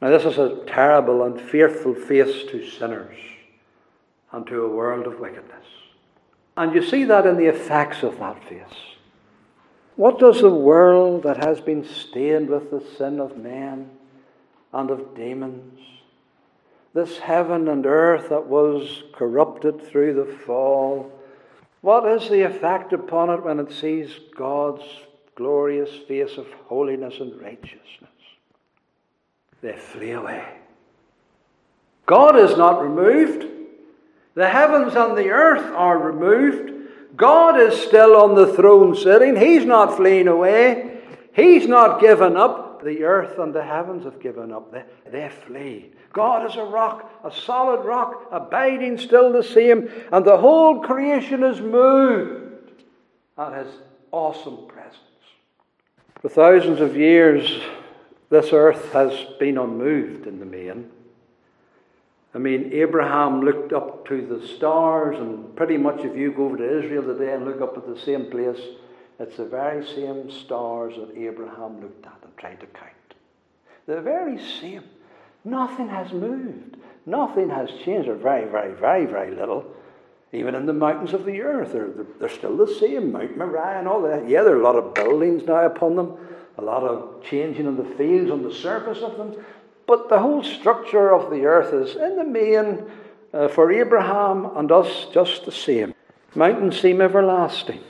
Now, 0.00 0.10
this 0.10 0.24
is 0.24 0.38
a 0.38 0.64
terrible 0.66 1.22
and 1.22 1.40
fearful 1.40 1.94
face 1.94 2.44
to 2.50 2.68
sinners 2.68 3.16
and 4.32 4.46
to 4.46 4.64
a 4.64 4.68
world 4.68 5.06
of 5.06 5.20
wickedness. 5.20 5.66
And 6.56 6.74
you 6.74 6.82
see 6.82 7.04
that 7.04 7.26
in 7.26 7.36
the 7.36 7.46
effects 7.46 8.02
of 8.02 8.18
that 8.18 8.42
face. 8.44 8.96
What 9.96 10.18
does 10.18 10.40
the 10.40 10.50
world 10.50 11.22
that 11.22 11.44
has 11.44 11.60
been 11.60 11.84
stained 11.84 12.48
with 12.48 12.70
the 12.70 12.82
sin 12.96 13.20
of 13.20 13.36
men 13.36 13.90
and 14.72 14.90
of 14.90 15.14
demons, 15.14 15.78
this 16.94 17.18
heaven 17.18 17.68
and 17.68 17.86
earth 17.86 18.28
that 18.28 18.46
was 18.46 19.02
corrupted 19.14 19.82
through 19.86 20.14
the 20.14 20.36
fall, 20.44 21.10
what 21.80 22.06
is 22.06 22.28
the 22.28 22.42
effect 22.42 22.92
upon 22.92 23.30
it 23.30 23.42
when 23.42 23.58
it 23.58 23.72
sees 23.72 24.10
God's 24.36 24.84
glorious 25.34 25.90
face 26.06 26.36
of 26.36 26.46
holiness 26.66 27.14
and 27.18 27.40
righteousness? 27.40 28.10
They 29.62 29.76
flee 29.76 30.12
away. 30.12 30.44
God 32.06 32.36
is 32.36 32.56
not 32.56 32.82
removed. 32.82 33.46
The 34.34 34.48
heavens 34.48 34.94
and 34.94 35.16
the 35.16 35.30
earth 35.30 35.72
are 35.74 35.98
removed. 35.98 36.72
God 37.16 37.60
is 37.60 37.80
still 37.80 38.16
on 38.16 38.34
the 38.34 38.52
throne 38.54 38.96
sitting. 38.96 39.36
He's 39.36 39.64
not 39.64 39.96
fleeing 39.96 40.28
away. 40.28 41.00
He's 41.32 41.66
not 41.66 42.00
given 42.00 42.36
up. 42.36 42.71
The 42.82 43.04
earth 43.04 43.38
and 43.38 43.54
the 43.54 43.62
heavens 43.62 44.04
have 44.04 44.20
given 44.20 44.52
up. 44.52 44.72
They, 44.72 44.84
they 45.10 45.28
flee. 45.28 45.92
God 46.12 46.50
is 46.50 46.56
a 46.56 46.64
rock, 46.64 47.10
a 47.24 47.32
solid 47.32 47.84
rock, 47.84 48.28
abiding 48.30 48.98
still 48.98 49.32
the 49.32 49.42
same, 49.42 49.88
and 50.10 50.24
the 50.24 50.36
whole 50.36 50.80
creation 50.80 51.42
is 51.44 51.60
moved 51.60 52.82
at 53.38 53.64
His 53.64 53.74
awesome 54.10 54.66
presence. 54.66 54.98
For 56.20 56.28
thousands 56.28 56.80
of 56.80 56.96
years, 56.96 57.62
this 58.30 58.52
earth 58.52 58.92
has 58.92 59.12
been 59.38 59.58
unmoved 59.58 60.26
in 60.26 60.38
the 60.38 60.46
main. 60.46 60.90
I 62.34 62.38
mean, 62.38 62.70
Abraham 62.72 63.42
looked 63.42 63.72
up 63.72 64.06
to 64.08 64.26
the 64.26 64.46
stars, 64.46 65.18
and 65.18 65.54
pretty 65.54 65.76
much 65.76 66.00
if 66.00 66.16
you 66.16 66.32
go 66.32 66.46
over 66.46 66.56
to 66.56 66.78
Israel 66.78 67.02
today 67.02 67.34
and 67.34 67.44
look 67.44 67.60
up 67.60 67.76
at 67.76 67.86
the 67.86 67.98
same 67.98 68.30
place, 68.30 68.58
it's 69.22 69.36
the 69.36 69.44
very 69.44 69.86
same 69.86 70.30
stars 70.30 70.94
that 70.96 71.16
Abraham 71.16 71.80
looked 71.80 72.04
at 72.04 72.18
and 72.22 72.36
tried 72.36 72.60
to 72.60 72.66
count. 72.66 72.90
The 73.86 74.00
very 74.00 74.38
same. 74.60 74.84
Nothing 75.44 75.88
has 75.88 76.12
moved. 76.12 76.76
Nothing 77.06 77.50
has 77.50 77.68
changed, 77.84 78.08
or 78.08 78.14
very, 78.14 78.48
very, 78.48 78.74
very, 78.74 79.06
very 79.06 79.34
little. 79.34 79.64
Even 80.32 80.54
in 80.54 80.66
the 80.66 80.72
mountains 80.72 81.12
of 81.12 81.24
the 81.24 81.42
earth, 81.42 81.72
they're, 81.72 81.88
they're, 81.88 82.06
they're 82.18 82.28
still 82.28 82.56
the 82.56 82.66
same. 82.66 83.12
Mount 83.12 83.36
Moriah 83.36 83.78
and 83.78 83.88
all 83.88 84.02
that. 84.02 84.28
Yeah, 84.28 84.42
there 84.42 84.54
are 84.54 84.60
a 84.60 84.64
lot 84.64 84.76
of 84.76 84.94
buildings 84.94 85.44
now 85.44 85.66
upon 85.66 85.96
them, 85.96 86.16
a 86.58 86.62
lot 86.62 86.82
of 86.84 87.22
changing 87.24 87.66
of 87.66 87.76
the 87.76 87.84
fields 87.96 88.30
on 88.30 88.42
the 88.42 88.54
surface 88.54 89.02
of 89.02 89.18
them. 89.18 89.34
But 89.86 90.08
the 90.08 90.20
whole 90.20 90.42
structure 90.42 91.12
of 91.12 91.30
the 91.30 91.44
earth 91.44 91.74
is, 91.74 91.96
in 91.96 92.16
the 92.16 92.24
main, 92.24 92.90
uh, 93.34 93.48
for 93.48 93.70
Abraham 93.72 94.56
and 94.56 94.70
us, 94.70 95.06
just 95.12 95.44
the 95.44 95.52
same. 95.52 95.94
Mountains 96.34 96.80
seem 96.80 97.00
everlasting. 97.00 97.82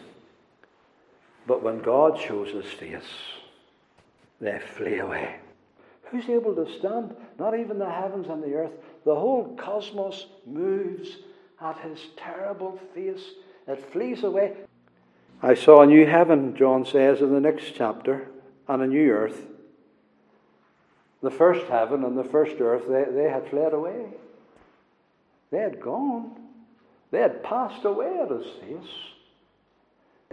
But 1.46 1.62
when 1.62 1.80
God 1.80 2.18
shows 2.18 2.50
his 2.50 2.72
face, 2.72 3.02
they 4.40 4.58
flee 4.58 4.98
away. 4.98 5.36
Who's 6.04 6.28
able 6.28 6.54
to 6.54 6.78
stand? 6.78 7.14
Not 7.38 7.58
even 7.58 7.78
the 7.78 7.90
heavens 7.90 8.28
and 8.28 8.42
the 8.42 8.54
earth. 8.54 8.72
The 9.04 9.14
whole 9.14 9.56
cosmos 9.56 10.26
moves 10.46 11.16
at 11.60 11.78
his 11.78 11.98
terrible 12.16 12.78
face. 12.94 13.22
It 13.66 13.90
flees 13.92 14.22
away. 14.22 14.54
I 15.42 15.54
saw 15.54 15.82
a 15.82 15.86
new 15.86 16.06
heaven, 16.06 16.54
John 16.54 16.84
says 16.84 17.20
in 17.20 17.32
the 17.32 17.40
next 17.40 17.74
chapter, 17.74 18.28
and 18.68 18.82
a 18.82 18.86
new 18.86 19.10
earth. 19.10 19.46
The 21.22 21.30
first 21.30 21.66
heaven 21.66 22.04
and 22.04 22.16
the 22.16 22.24
first 22.24 22.60
earth, 22.60 22.84
they, 22.88 23.04
they 23.10 23.28
had 23.28 23.48
fled 23.48 23.72
away. 23.72 24.06
They 25.50 25.58
had 25.58 25.80
gone. 25.80 26.32
They 27.10 27.20
had 27.20 27.42
passed 27.42 27.84
away 27.84 28.18
at 28.20 28.30
his 28.30 28.46
face. 28.60 28.90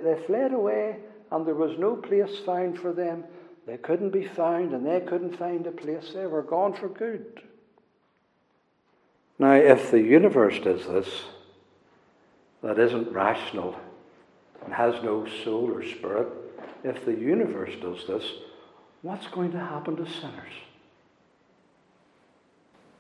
They 0.04 0.22
fled 0.26 0.54
away, 0.54 0.98
and 1.32 1.46
there 1.46 1.56
was 1.56 1.78
no 1.78 1.96
place 1.96 2.40
found 2.46 2.80
for 2.80 2.94
them. 2.94 3.24
They 3.66 3.78
couldn't 3.78 4.12
be 4.12 4.28
found, 4.28 4.74
and 4.74 4.86
they 4.86 5.02
couldn't 5.02 5.38
find 5.38 5.66
a 5.68 5.72
place. 5.72 6.12
They 6.14 6.26
were 6.26 6.42
gone 6.42 6.74
for 6.74 6.90
good. 6.90 7.42
Now, 9.38 9.54
if 9.54 9.92
the 9.92 10.02
universe 10.02 10.60
does 10.60 10.86
this, 10.86 11.08
that 12.62 12.78
isn't 12.78 13.12
rational 13.12 13.76
and 14.66 14.74
has 14.74 15.02
no 15.04 15.26
soul 15.44 15.72
or 15.72 15.86
spirit, 15.86 16.28
if 16.84 17.06
the 17.06 17.14
universe 17.14 17.74
does 17.82 18.06
this, 18.08 18.24
what's 19.02 19.28
going 19.28 19.52
to 19.52 19.60
happen 19.60 19.96
to 19.96 20.06
sinners? 20.06 20.54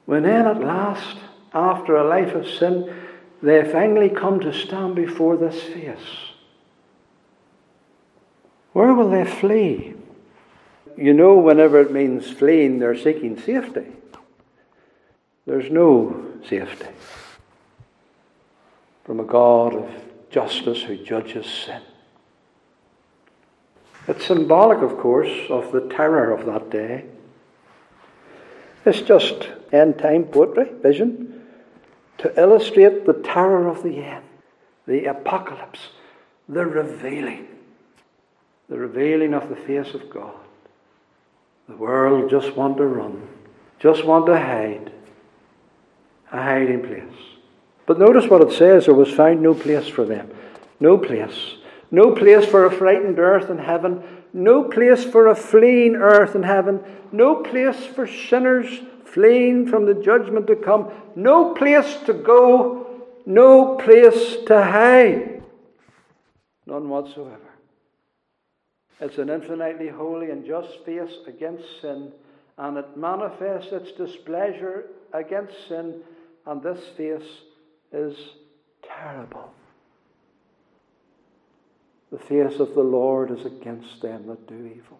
When 0.05 0.23
then 0.23 0.47
at 0.47 0.61
last, 0.61 1.17
after 1.53 1.95
a 1.95 2.07
life 2.07 2.33
of 2.33 2.47
sin, 2.47 2.93
they 3.41 3.69
finally 3.71 4.09
come 4.09 4.39
to 4.39 4.53
stand 4.53 4.95
before 4.95 5.37
this 5.37 5.61
face, 5.61 6.28
where 8.73 8.93
will 8.93 9.09
they 9.09 9.25
flee? 9.25 9.95
You 10.97 11.13
know, 11.13 11.37
whenever 11.37 11.79
it 11.79 11.91
means 11.91 12.29
fleeing, 12.29 12.79
they're 12.79 12.97
seeking 12.97 13.39
safety. 13.39 13.85
There's 15.45 15.71
no 15.71 16.33
safety 16.47 16.87
from 19.03 19.19
a 19.19 19.23
God 19.23 19.75
of 19.75 19.89
justice 20.29 20.83
who 20.83 20.95
judges 20.97 21.47
sin. 21.47 21.81
It's 24.07 24.25
symbolic, 24.25 24.79
of 24.79 24.97
course, 24.97 25.49
of 25.49 25.71
the 25.71 25.81
terror 25.81 26.31
of 26.31 26.45
that 26.45 26.69
day. 26.69 27.05
It's 28.85 29.01
just 29.01 29.49
end 29.71 29.99
time 29.99 30.25
poetry, 30.25 30.67
vision, 30.81 31.43
to 32.19 32.39
illustrate 32.39 33.05
the 33.05 33.13
terror 33.13 33.67
of 33.67 33.83
the 33.83 33.97
end, 33.97 34.25
the 34.85 35.05
apocalypse, 35.05 35.89
the 36.47 36.65
revealing, 36.65 37.47
the 38.69 38.77
revealing 38.77 39.33
of 39.33 39.49
the 39.49 39.55
face 39.55 39.93
of 39.93 40.09
God. 40.09 40.35
The 41.67 41.75
world 41.75 42.29
just 42.29 42.55
want 42.55 42.77
to 42.77 42.85
run, 42.85 43.27
just 43.79 44.05
want 44.05 44.25
to 44.27 44.37
hide, 44.37 44.91
a 46.31 46.41
hiding 46.41 46.81
place. 46.81 47.03
But 47.85 47.99
notice 47.99 48.29
what 48.29 48.41
it 48.41 48.51
says 48.51 48.85
there 48.85 48.93
was 48.93 49.11
found 49.11 49.41
no 49.41 49.53
place 49.53 49.87
for 49.87 50.05
them. 50.05 50.29
No 50.79 50.97
place. 50.97 51.55
No 51.91 52.13
place 52.13 52.45
for 52.45 52.65
a 52.65 52.71
frightened 52.71 53.17
earth 53.17 53.49
and 53.49 53.59
heaven. 53.59 54.03
No 54.31 54.63
place 54.63 55.03
for 55.03 55.27
a 55.27 55.35
fleeing 55.35 55.95
earth 55.95 56.35
and 56.35 56.45
heaven. 56.45 56.81
No 57.11 57.37
place 57.37 57.83
for 57.87 58.05
sinners 58.05 58.81
fleeing 59.05 59.67
from 59.67 59.87
the 59.87 59.95
judgment 59.95 60.45
to 60.47 60.55
come. 60.55 60.91
No 61.15 61.55
place 61.55 61.97
to 62.05 62.13
go. 62.13 62.85
No 63.25 63.75
place 63.77 64.37
to 64.45 64.63
hide. 64.63 65.43
None 66.67 66.89
whatsoever. 66.89 67.48
It's 69.01 69.17
an 69.17 69.29
infinitely 69.29 69.87
holy 69.87 70.29
and 70.29 70.45
just 70.45 70.83
face 70.85 71.17
against 71.25 71.63
sin, 71.81 72.11
and 72.57 72.77
it 72.77 72.97
manifests 72.97 73.71
its 73.71 73.91
displeasure 73.93 74.87
against 75.13 75.67
sin, 75.67 76.01
and 76.45 76.61
this 76.61 76.81
face 76.97 77.29
is 77.93 78.17
terrible. 78.83 79.53
The 82.11 82.19
face 82.19 82.59
of 82.59 82.73
the 82.73 82.83
Lord 82.83 83.31
is 83.31 83.45
against 83.45 84.01
them 84.01 84.27
that 84.27 84.47
do 84.47 84.55
evil. 84.55 84.99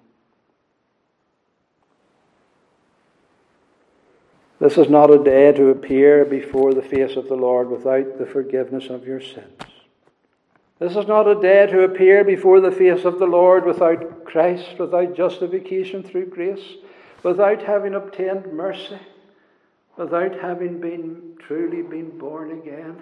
This 4.60 4.78
is 4.78 4.90
not 4.90 5.10
a 5.10 5.24
day 5.24 5.52
to 5.54 5.70
appear 5.70 6.26
before 6.26 6.74
the 6.74 6.82
face 6.82 7.16
of 7.16 7.28
the 7.28 7.36
Lord 7.36 7.70
without 7.70 8.18
the 8.18 8.26
forgiveness 8.26 8.88
of 8.90 9.08
your 9.08 9.22
sins. 9.22 9.69
This 10.80 10.96
is 10.96 11.08
not 11.08 11.28
a 11.28 11.40
day 11.40 11.68
to 11.68 11.84
appear 11.84 12.24
before 12.24 12.62
the 12.62 12.72
face 12.72 13.06
of 13.06 13.20
the 13.20 13.26
Lord 13.26 13.66
without 13.66 14.26
Christ, 14.26 14.80
without 14.80 15.16
justification 15.16 16.04
through 16.04 16.28
grace, 16.28 16.76
without 17.24 17.64
having 17.64 17.94
obtained 17.94 18.54
mercy 18.54 19.00
without 20.00 20.40
having 20.40 20.80
been 20.80 21.36
truly 21.40 21.82
been 21.82 22.18
born 22.18 22.52
again, 22.52 22.96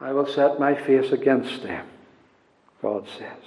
I 0.00 0.12
will 0.12 0.26
set 0.26 0.58
my 0.58 0.74
face 0.74 1.12
against 1.12 1.62
them, 1.62 1.86
God 2.82 3.06
says. 3.16 3.44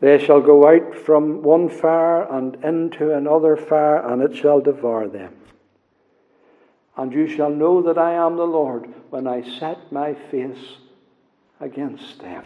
They 0.00 0.18
shall 0.18 0.40
go 0.40 0.66
out 0.66 0.96
from 0.96 1.42
one 1.42 1.68
fire 1.68 2.22
and 2.32 2.56
into 2.64 3.14
another 3.14 3.56
fire, 3.56 4.10
and 4.10 4.22
it 4.22 4.34
shall 4.34 4.60
devour 4.60 5.06
them. 5.06 5.34
And 6.96 7.12
you 7.12 7.26
shall 7.26 7.50
know 7.50 7.82
that 7.82 7.98
I 7.98 8.12
am 8.12 8.36
the 8.36 8.46
Lord 8.46 8.92
when 9.10 9.26
I 9.26 9.42
set 9.58 9.90
my 9.90 10.14
face 10.14 10.76
against 11.60 12.20
them. 12.20 12.44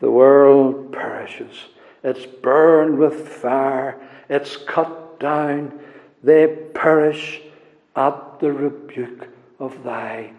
The 0.00 0.10
world 0.10 0.92
perishes 0.92 1.56
it's 2.02 2.24
burned 2.24 2.98
with 2.98 3.28
fire, 3.28 4.00
it's 4.28 4.56
cut 4.56 5.18
down, 5.18 5.80
they 6.22 6.46
perish 6.72 7.40
at 7.96 8.38
the 8.38 8.52
rebuke 8.52 9.26
of 9.58 9.82
thy 9.82 10.32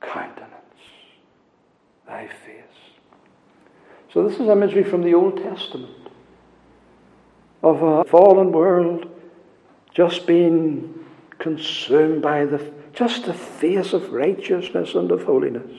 countenance, 0.00 0.50
thy 2.08 2.26
face. 2.26 2.62
So, 4.12 4.26
this 4.28 4.40
is 4.40 4.48
imagery 4.48 4.82
from 4.82 5.02
the 5.02 5.14
Old 5.14 5.36
Testament 5.36 6.08
of 7.62 7.82
a 7.82 8.04
fallen 8.04 8.50
world 8.50 9.08
just 9.94 10.26
being 10.26 11.04
consumed 11.38 12.22
by 12.22 12.44
the 12.44 12.72
just 12.92 13.24
the 13.24 13.34
face 13.34 13.92
of 13.92 14.12
righteousness 14.12 14.94
and 14.94 15.10
of 15.10 15.24
holiness. 15.24 15.72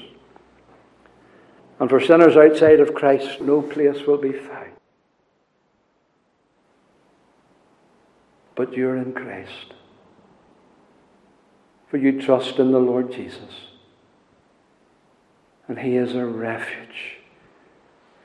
And 1.80 1.90
for 1.90 2.00
sinners 2.00 2.36
outside 2.36 2.80
of 2.80 2.96
Christ, 2.96 3.42
no 3.42 3.62
place 3.62 4.08
will 4.08 4.18
be 4.18 4.34
found. 4.34 4.74
but 8.56 8.74
you're 8.74 8.98
in 8.98 9.14
Christ. 9.14 9.74
For 11.90 11.98
you 11.98 12.22
trust 12.22 12.60
in 12.60 12.72
the 12.72 12.80
Lord 12.80 13.12
Jesus. 13.12 13.68
And 15.68 15.80
He 15.80 15.96
is 15.96 16.16
a 16.16 16.26
refuge 16.26 17.18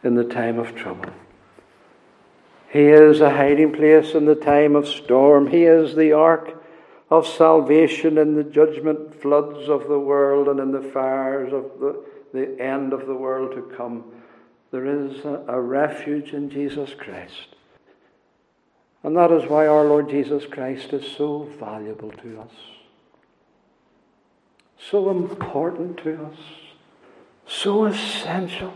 in 0.02 0.14
the 0.14 0.24
time 0.24 0.58
of 0.58 0.74
trouble. 0.74 1.12
He 2.70 2.88
is 2.88 3.20
a 3.20 3.30
hiding 3.30 3.72
place 3.72 4.14
in 4.14 4.26
the 4.26 4.34
time 4.34 4.76
of 4.76 4.86
storm. 4.86 5.46
He 5.46 5.64
is 5.64 5.94
the 5.94 6.12
ark 6.12 6.62
of 7.10 7.26
salvation 7.26 8.18
in 8.18 8.34
the 8.34 8.44
judgment 8.44 9.20
floods 9.22 9.68
of 9.68 9.88
the 9.88 9.98
world 9.98 10.48
and 10.48 10.60
in 10.60 10.72
the 10.72 10.90
fires 10.90 11.52
of 11.52 11.80
the, 11.80 12.04
the 12.34 12.60
end 12.60 12.92
of 12.92 13.06
the 13.06 13.14
world 13.14 13.52
to 13.52 13.62
come. 13.74 14.04
There 14.70 14.84
is 14.84 15.24
a, 15.24 15.44
a 15.48 15.58
refuge 15.58 16.34
in 16.34 16.50
Jesus 16.50 16.92
Christ. 16.92 17.54
And 19.02 19.16
that 19.16 19.32
is 19.32 19.48
why 19.48 19.66
our 19.66 19.84
Lord 19.84 20.10
Jesus 20.10 20.44
Christ 20.44 20.92
is 20.92 21.10
so 21.16 21.48
valuable 21.58 22.10
to 22.10 22.40
us, 22.40 22.52
so 24.78 25.08
important 25.10 25.96
to 25.98 26.26
us, 26.26 26.38
so 27.46 27.86
essential. 27.86 28.74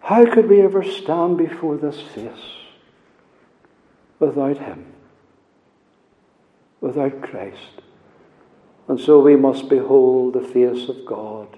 How 0.00 0.24
could 0.32 0.48
we 0.48 0.62
ever 0.62 0.82
stand 0.82 1.36
before 1.36 1.76
this 1.76 2.00
face 2.00 2.63
without 4.18 4.58
Him? 4.58 4.86
Without 6.80 7.22
Christ? 7.22 7.82
And 8.88 9.00
so 9.00 9.20
we 9.20 9.36
must 9.36 9.68
behold 9.68 10.34
the 10.34 10.40
face 10.40 10.88
of 10.88 11.06
God 11.06 11.56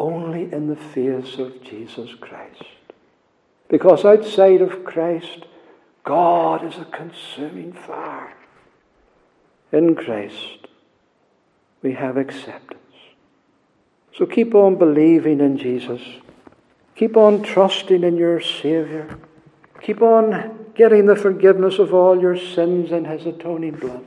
only 0.00 0.50
in 0.52 0.66
the 0.66 0.76
face 0.76 1.38
of 1.38 1.62
Jesus 1.62 2.14
Christ. 2.20 2.64
Because 3.68 4.04
outside 4.04 4.62
of 4.62 4.84
Christ, 4.84 5.44
God 6.04 6.64
is 6.64 6.78
a 6.78 6.86
consuming 6.86 7.72
fire. 7.72 8.34
In 9.70 9.94
Christ, 9.94 10.66
we 11.82 11.92
have 11.92 12.16
acceptance. 12.16 12.80
So 14.16 14.26
keep 14.26 14.54
on 14.54 14.76
believing 14.76 15.40
in 15.40 15.58
Jesus. 15.58 16.00
Keep 16.96 17.16
on 17.16 17.42
trusting 17.42 18.02
in 18.02 18.16
your 18.16 18.40
Saviour. 18.40 19.18
Keep 19.80 20.02
on 20.02 20.59
getting 20.80 21.04
the 21.04 21.14
forgiveness 21.14 21.78
of 21.78 21.92
all 21.92 22.18
your 22.18 22.38
sins 22.38 22.90
in 22.90 23.04
His 23.04 23.26
atoning 23.26 23.74
blood. 23.74 24.02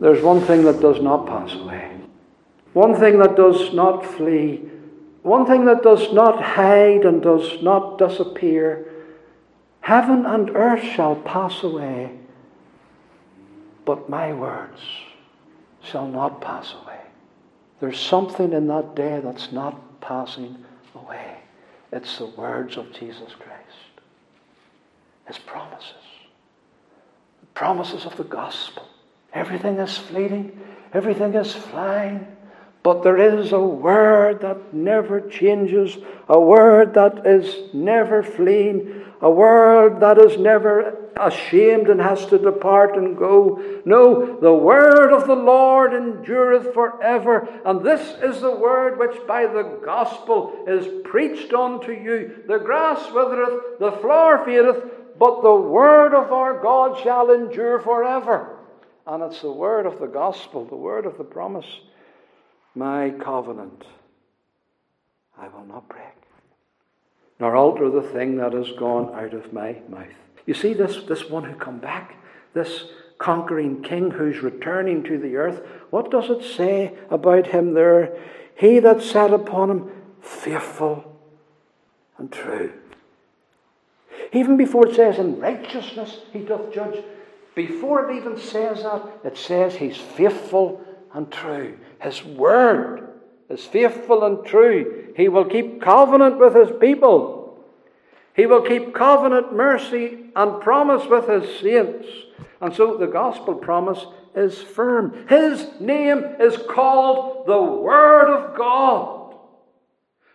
There's 0.00 0.20
one 0.20 0.40
thing 0.40 0.64
that 0.64 0.80
does 0.80 1.00
not 1.00 1.28
pass 1.28 1.54
away, 1.54 1.96
one 2.72 2.98
thing 2.98 3.20
that 3.20 3.36
does 3.36 3.72
not 3.72 4.04
flee, 4.04 4.68
one 5.22 5.46
thing 5.46 5.64
that 5.66 5.84
does 5.84 6.12
not 6.12 6.42
hide 6.42 7.04
and 7.04 7.22
does 7.22 7.62
not 7.62 7.98
disappear. 7.98 8.92
Heaven 9.82 10.26
and 10.26 10.50
earth 10.56 10.82
shall 10.82 11.14
pass 11.14 11.62
away, 11.62 12.18
but 13.84 14.10
my 14.10 14.32
words 14.32 14.80
shall 15.84 16.08
not 16.08 16.40
pass 16.40 16.74
away. 16.82 16.98
There's 17.78 18.00
something 18.00 18.52
in 18.52 18.66
that 18.66 18.96
day 18.96 19.20
that's 19.22 19.52
not 19.52 20.00
passing 20.00 20.64
away. 20.96 21.41
It's 21.92 22.18
the 22.18 22.26
words 22.26 22.78
of 22.78 22.92
Jesus 22.92 23.34
Christ, 23.38 24.00
His 25.26 25.38
promises, 25.38 25.92
the 27.40 27.46
promises 27.48 28.06
of 28.06 28.16
the 28.16 28.24
gospel. 28.24 28.88
Everything 29.34 29.76
is 29.78 29.98
fleeting, 29.98 30.58
everything 30.92 31.34
is 31.34 31.52
flying. 31.52 32.26
But 32.82 33.04
there 33.04 33.18
is 33.18 33.52
a 33.52 33.60
word 33.60 34.40
that 34.40 34.74
never 34.74 35.20
changes, 35.20 35.96
a 36.28 36.40
word 36.40 36.94
that 36.94 37.24
is 37.24 37.72
never 37.72 38.24
fleeing, 38.24 39.01
a 39.22 39.30
word 39.30 40.00
that 40.00 40.18
is 40.18 40.38
never 40.38 40.98
ashamed 41.16 41.88
and 41.88 42.00
has 42.00 42.26
to 42.26 42.38
depart 42.38 42.96
and 42.96 43.16
go. 43.16 43.80
No, 43.84 44.38
the 44.40 44.52
word 44.52 45.12
of 45.12 45.26
the 45.26 45.36
Lord 45.36 45.94
endureth 45.94 46.74
forever. 46.74 47.48
And 47.64 47.84
this 47.84 48.00
is 48.22 48.40
the 48.40 48.54
word 48.54 48.98
which 48.98 49.26
by 49.26 49.46
the 49.46 49.78
gospel 49.84 50.64
is 50.66 50.86
preached 51.04 51.54
unto 51.54 51.92
you. 51.92 52.42
The 52.48 52.58
grass 52.58 53.10
withereth, 53.12 53.78
the 53.78 53.92
flower 53.92 54.44
fadeth, 54.44 54.84
but 55.18 55.42
the 55.42 55.54
word 55.54 56.14
of 56.14 56.32
our 56.32 56.60
God 56.60 57.00
shall 57.00 57.30
endure 57.30 57.78
forever. 57.78 58.58
And 59.06 59.22
it's 59.22 59.40
the 59.40 59.52
word 59.52 59.86
of 59.86 60.00
the 60.00 60.06
gospel, 60.06 60.64
the 60.64 60.76
word 60.76 61.06
of 61.06 61.16
the 61.16 61.24
promise. 61.24 61.66
My 62.74 63.10
covenant 63.10 63.84
I 65.38 65.48
will 65.48 65.64
not 65.64 65.88
break, 65.88 66.02
nor 67.38 67.56
alter 67.56 67.90
the 67.90 68.02
thing 68.02 68.36
that 68.36 68.52
has 68.52 68.70
gone 68.72 69.14
out 69.14 69.34
of 69.34 69.52
my 69.52 69.76
mouth. 69.88 70.06
You 70.46 70.54
see, 70.54 70.74
this, 70.74 71.02
this 71.04 71.28
one 71.28 71.44
who 71.44 71.54
come 71.54 71.78
back, 71.78 72.16
this 72.54 72.86
conquering 73.18 73.82
king 73.82 74.10
who's 74.10 74.42
returning 74.42 75.04
to 75.04 75.18
the 75.18 75.36
earth, 75.36 75.62
what 75.90 76.10
does 76.10 76.28
it 76.28 76.42
say 76.42 76.94
about 77.10 77.46
him 77.48 77.74
there? 77.74 78.16
He 78.56 78.78
that 78.80 79.02
sat 79.02 79.32
upon 79.32 79.70
him, 79.70 79.90
faithful 80.20 81.20
and 82.18 82.30
true. 82.30 82.72
Even 84.32 84.56
before 84.56 84.88
it 84.88 84.96
says 84.96 85.18
in 85.18 85.40
righteousness 85.40 86.20
he 86.32 86.40
doth 86.40 86.72
judge, 86.72 87.02
before 87.54 88.10
it 88.10 88.16
even 88.16 88.38
says 88.38 88.82
that, 88.82 89.02
it 89.24 89.36
says 89.36 89.76
he's 89.76 89.96
faithful 89.96 90.82
and 91.12 91.30
true. 91.30 91.78
His 92.00 92.24
word 92.24 93.10
is 93.50 93.64
faithful 93.64 94.24
and 94.24 94.44
true. 94.44 95.01
He 95.16 95.28
will 95.28 95.44
keep 95.44 95.82
covenant 95.82 96.38
with 96.38 96.54
his 96.54 96.70
people. 96.80 97.58
He 98.34 98.46
will 98.46 98.62
keep 98.62 98.94
covenant 98.94 99.54
mercy 99.54 100.30
and 100.34 100.60
promise 100.62 101.06
with 101.06 101.28
his 101.28 101.60
saints. 101.60 102.08
And 102.60 102.74
so 102.74 102.96
the 102.96 103.06
gospel 103.06 103.54
promise 103.54 104.04
is 104.34 104.62
firm. 104.62 105.26
His 105.28 105.68
name 105.80 106.24
is 106.40 106.56
called 106.68 107.46
the 107.46 107.62
Word 107.62 108.32
of 108.32 108.56
God. 108.56 109.34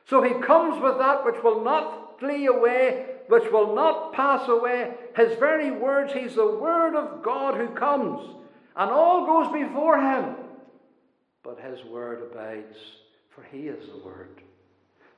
So 0.06 0.22
he 0.22 0.34
comes 0.42 0.82
with 0.82 1.00
that 1.00 1.26
which 1.26 1.44
will 1.44 1.63
not 1.63 2.20
flee 2.20 2.46
away, 2.46 3.06
which 3.28 3.52
will 3.52 3.76
not 3.76 4.13
pass 4.13 4.48
away. 4.48 4.94
His 5.16 5.38
very 5.40 5.72
words, 5.72 6.13
he's 6.13 6.36
the 6.36 6.56
Word 6.58 6.96
of 6.96 7.24
God 7.24 7.56
who 7.56 7.70
comes. 7.70 8.36
And 8.76 8.92
all 8.92 9.26
goes 9.26 9.52
before 9.52 10.00
him 10.00 10.36
but 11.48 11.60
his 11.62 11.84
word 11.86 12.30
abides, 12.30 12.78
for 13.30 13.42
he 13.50 13.68
is 13.68 13.88
the 13.88 14.06
word, 14.06 14.42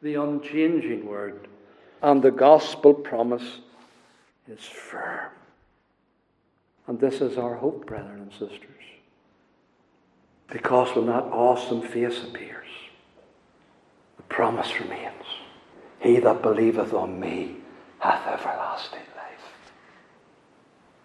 the 0.02 0.16
unchanging 0.16 1.06
word. 1.06 1.48
And 2.02 2.22
the 2.22 2.32
gospel 2.32 2.94
promise 2.94 3.60
is 4.48 4.60
firm. 4.62 5.32
And 6.88 7.00
this 7.00 7.22
is 7.22 7.38
our 7.38 7.56
hope, 7.56 7.86
brethren 7.86 8.22
and 8.22 8.32
sisters. 8.32 8.66
Because 10.48 10.96
when 10.96 11.08
that 11.08 11.26
awesome 11.26 11.82
face 11.82 12.24
appears, 12.24 12.68
the 14.18 14.24
promise 14.24 14.80
remains 14.80 15.26
He 16.00 16.20
that 16.20 16.42
believeth 16.42 16.94
on 16.94 17.20
me 17.20 17.58
hath 18.00 18.26
everlasting 18.26 19.00
life, 19.16 19.54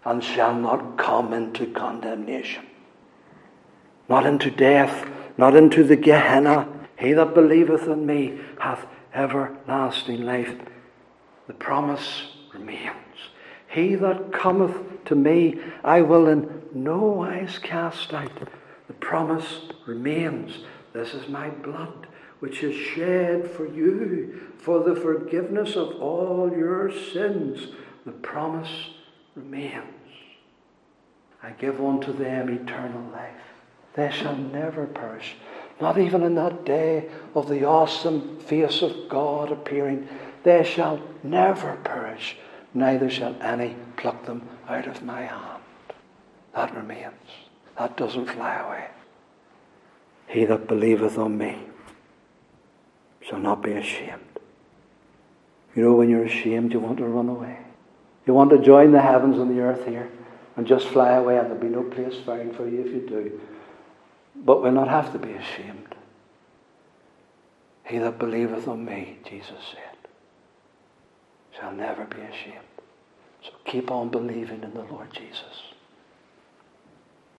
and 0.04 0.24
shall 0.24 0.54
not 0.54 0.96
come 0.96 1.32
into 1.34 1.66
condemnation 1.66 2.64
not 4.08 4.26
into 4.26 4.50
death, 4.50 5.08
not 5.36 5.56
into 5.56 5.82
the 5.82 5.96
Gehenna. 5.96 6.68
He 6.98 7.12
that 7.12 7.34
believeth 7.34 7.86
in 7.86 8.06
me 8.06 8.40
hath 8.58 8.86
everlasting 9.12 10.22
life. 10.22 10.54
The 11.46 11.54
promise 11.54 12.28
remains. 12.52 12.94
He 13.68 13.94
that 13.96 14.32
cometh 14.32 15.04
to 15.06 15.14
me, 15.14 15.60
I 15.82 16.02
will 16.02 16.28
in 16.28 16.62
no 16.72 16.98
wise 16.98 17.58
cast 17.58 18.14
out. 18.14 18.48
The 18.86 18.94
promise 18.94 19.66
remains. 19.86 20.58
This 20.92 21.14
is 21.14 21.28
my 21.28 21.50
blood, 21.50 22.06
which 22.38 22.62
is 22.62 22.74
shed 22.74 23.50
for 23.50 23.66
you 23.66 24.50
for 24.58 24.82
the 24.82 24.94
forgiveness 24.94 25.76
of 25.76 26.00
all 26.00 26.52
your 26.56 26.92
sins. 26.92 27.68
The 28.06 28.12
promise 28.12 28.90
remains. 29.34 29.84
I 31.42 31.50
give 31.50 31.80
unto 31.80 32.12
them 32.12 32.48
eternal 32.48 33.10
life 33.10 33.54
they 33.94 34.10
shall 34.10 34.36
never 34.36 34.86
perish. 34.86 35.36
Not 35.80 35.98
even 35.98 36.22
in 36.22 36.34
that 36.36 36.64
day 36.64 37.08
of 37.34 37.48
the 37.48 37.64
awesome 37.64 38.38
face 38.40 38.82
of 38.82 39.08
God 39.08 39.50
appearing. 39.50 40.08
They 40.44 40.62
shall 40.62 41.00
never 41.22 41.76
perish, 41.84 42.36
neither 42.72 43.10
shall 43.10 43.36
any 43.42 43.76
pluck 43.96 44.24
them 44.26 44.48
out 44.68 44.86
of 44.86 45.02
my 45.02 45.22
hand. 45.22 45.62
That 46.54 46.74
remains. 46.74 47.12
That 47.76 47.96
doesn't 47.96 48.26
fly 48.26 48.56
away. 48.56 48.86
He 50.28 50.44
that 50.44 50.68
believeth 50.68 51.18
on 51.18 51.36
me 51.36 51.58
shall 53.20 53.40
not 53.40 53.62
be 53.62 53.72
ashamed. 53.72 54.20
You 55.74 55.82
know, 55.82 55.94
when 55.94 56.08
you're 56.08 56.24
ashamed, 56.24 56.72
you 56.72 56.78
want 56.78 56.98
to 56.98 57.06
run 57.06 57.28
away. 57.28 57.58
You 58.26 58.34
want 58.34 58.50
to 58.50 58.58
join 58.58 58.92
the 58.92 59.00
heavens 59.00 59.38
and 59.38 59.50
the 59.50 59.60
earth 59.60 59.86
here 59.86 60.08
and 60.56 60.66
just 60.66 60.86
fly 60.86 61.12
away, 61.12 61.38
and 61.38 61.46
there'll 61.46 61.60
be 61.60 61.68
no 61.68 61.82
place 61.82 62.14
found 62.24 62.54
for 62.54 62.68
you 62.68 62.80
if 62.80 62.86
you 62.86 63.06
do. 63.08 63.40
But 64.34 64.62
we'll 64.62 64.72
not 64.72 64.88
have 64.88 65.12
to 65.12 65.18
be 65.18 65.32
ashamed. 65.32 65.94
He 67.84 67.98
that 67.98 68.18
believeth 68.18 68.66
on 68.66 68.84
me, 68.84 69.18
Jesus 69.28 69.60
said, 69.72 70.10
shall 71.58 71.72
never 71.72 72.04
be 72.04 72.20
ashamed. 72.20 72.64
So 73.42 73.50
keep 73.66 73.90
on 73.90 74.08
believing 74.08 74.62
in 74.62 74.72
the 74.74 74.84
Lord 74.84 75.12
Jesus. 75.12 75.73